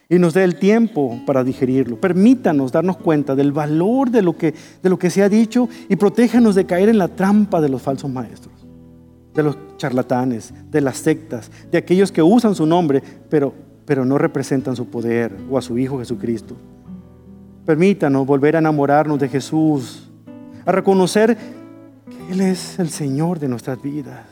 y 0.10 0.19
nos 0.19 0.34
dé 0.34 0.43
el 0.43 0.60
tiempo 0.60 1.21
para 1.26 1.41
digerirlo. 1.41 1.95
Permítanos 1.95 2.73
darnos 2.73 2.97
cuenta 2.97 3.34
del 3.34 3.54
valor 3.54 4.12
de 4.12 4.23
lo 4.23 4.36
que, 4.36 4.54
de 4.84 4.89
lo 4.89 5.00
que 5.00 5.10
se 5.10 5.23
ha 5.23 5.30
dicho 5.30 5.69
y 5.88 5.95
protéjanos 5.95 6.54
de 6.56 6.65
caer 6.65 6.89
en 6.89 6.97
la 6.97 7.08
trampa 7.08 7.62
de 7.62 7.69
los 7.69 7.82
falsos 7.82 8.12
maestros, 8.12 8.54
de 9.34 9.43
los 9.43 9.58
charlatanes, 9.78 10.54
de 10.69 10.82
las 10.82 10.97
sectas, 10.97 11.50
de 11.71 11.78
aquellos 11.78 12.12
que 12.12 12.21
usan 12.21 12.56
su 12.56 12.65
nombre, 12.65 13.02
pero, 13.30 13.54
pero 13.86 14.04
no 14.04 14.17
representan 14.17 14.76
su 14.76 14.88
poder 14.88 15.34
o 15.50 15.58
a 15.58 15.62
su 15.62 15.78
Hijo 15.78 16.00
Jesucristo. 16.00 16.58
Permítanos 17.65 18.28
volver 18.28 18.58
a 18.58 18.60
enamorarnos 18.60 19.17
de 19.17 19.30
Jesús, 19.30 20.10
a 20.65 20.73
reconocer 20.73 21.38
que 22.10 22.34
Él 22.34 22.41
es 22.41 22.80
el 22.80 22.89
Señor 22.89 23.39
de 23.39 23.48
nuestras 23.48 23.82
vidas 23.82 24.26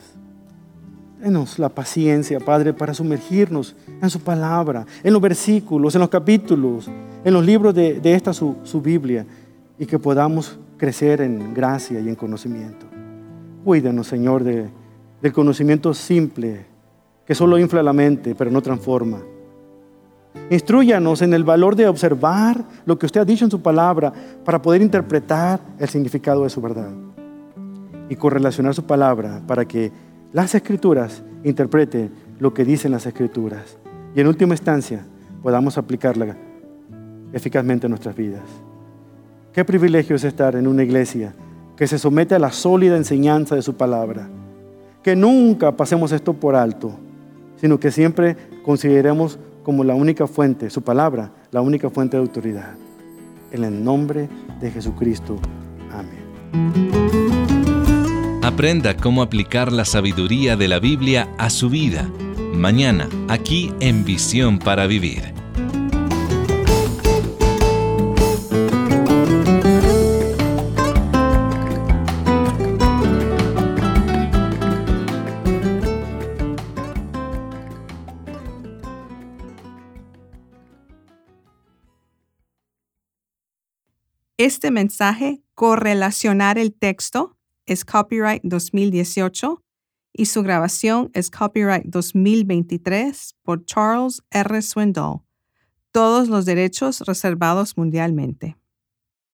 Denos 1.26 1.58
la 1.58 1.70
paciencia, 1.70 2.40
Padre, 2.40 2.72
para 2.72 2.94
sumergirnos 2.94 3.76
en 4.00 4.10
su 4.12 4.20
palabra, 4.20 4.86
en 5.04 5.12
los 5.12 5.20
versículos, 5.20 5.96
en 5.96 6.02
los 6.02 6.10
capítulos, 6.10 6.88
en 7.24 7.34
los 7.34 7.44
libros 7.44 7.74
de, 7.74 8.00
esta 8.04 8.32
su, 8.32 8.56
Biblia, 8.84 9.26
y 9.80 9.88
que 9.88 9.98
podamos 9.98 10.60
crecer 10.78 11.22
en 11.22 11.52
gracia 11.54 12.00
y 12.00 12.10
en 12.10 12.16
conocimiento. 12.16 12.86
Cuídanos, 13.64 14.06
Señor, 14.06 14.44
del 14.44 15.34
conocimiento 15.34 15.96
simple, 15.96 16.66
que 17.26 17.34
solo 17.34 17.58
infla 17.58 17.82
la 17.82 17.94
mente, 17.94 18.36
pero 18.36 18.52
no 18.52 18.62
transforma. 18.62 19.20
Instruyanos 20.52 21.24
en 21.24 21.34
el 21.34 21.44
valor 21.44 21.76
de 21.76 21.88
observar 21.88 22.64
lo 22.86 23.00
que 23.00 23.08
usted 23.08 23.22
ha 23.22 23.26
dicho 23.26 23.46
en 23.46 23.52
su 23.52 23.62
palabra 23.62 24.14
para 24.44 24.62
poder 24.62 24.84
interpretar 24.84 25.60
el 25.80 25.90
significado 25.90 26.44
de 26.44 26.52
su 26.52 26.62
verdad 26.62 27.05
y 28.10 28.15
correlacionar 28.15 28.74
su 28.74 28.84
palabra 28.84 29.41
para 29.48 29.65
que 29.65 29.91
las 30.34 30.56
escrituras 30.56 31.24
interpreten 31.44 32.12
lo 32.39 32.54
que 32.54 32.65
dicen 32.65 32.91
las 32.91 33.06
escrituras 33.06 33.78
y 34.15 34.22
en 34.22 34.28
última 34.28 34.54
instancia 34.54 35.06
podamos 35.41 35.78
aplicarla 35.78 36.36
eficazmente 37.34 37.88
en 37.88 37.91
nuestras 37.91 38.15
vidas. 38.15 38.44
Qué 39.54 39.63
privilegio 39.63 40.15
es 40.15 40.24
estar 40.24 40.56
en 40.56 40.68
una 40.68 40.84
iglesia 40.84 41.34
que 41.76 41.88
se 41.88 42.00
somete 42.00 42.36
a 42.36 42.39
la 42.39 42.52
sólida 42.52 42.98
enseñanza 42.98 43.56
de 43.56 43.62
su 43.62 43.76
palabra. 43.76 44.28
Que 45.04 45.15
nunca 45.15 45.72
pasemos 45.74 46.12
esto 46.12 46.34
por 46.34 46.56
alto, 46.56 46.94
sino 47.58 47.80
que 47.80 47.91
siempre 47.91 48.36
consideremos 48.63 49.38
como 49.63 49.84
la 49.84 49.96
única 49.96 50.28
fuente, 50.28 50.70
su 50.70 50.82
palabra, 50.82 51.32
la 51.52 51.62
única 51.62 51.89
fuente 51.89 52.18
de 52.18 52.24
autoridad. 52.24 52.76
En 53.52 53.63
el 53.63 53.84
nombre 53.84 54.28
de 54.60 54.72
Jesucristo. 54.72 55.38
Amén. 55.91 57.44
Aprenda 58.45 58.95
cómo 58.95 59.23
aplicar 59.23 59.71
la 59.71 59.86
sabiduría 59.86 60.55
de 60.55 60.67
la 60.67 60.77
Biblia 60.77 61.34
a 61.39 61.49
su 61.49 61.67
vida. 61.67 62.03
Mañana, 62.53 63.10
aquí 63.27 63.73
en 63.79 64.05
Visión 64.05 64.60
para 64.60 64.86
Vivir. 64.86 65.34
Este 84.38 84.69
mensaje, 84.69 85.41
correlacionar 85.55 86.60
el 86.60 86.75
texto, 86.75 87.35
es 87.65 87.86
copyright 87.86 88.41
2018 88.43 89.63
y 90.13 90.25
su 90.25 90.43
grabación 90.43 91.12
es 91.13 91.30
copyright 91.30 91.86
2023 91.86 93.36
por 93.43 93.65
Charles 93.65 94.23
R. 94.32 94.62
Swindoll. 94.62 95.21
Todos 95.91 96.30
los 96.30 96.45
derechos 96.45 97.01
reservados 97.01 97.78
mundialmente. 97.78 98.58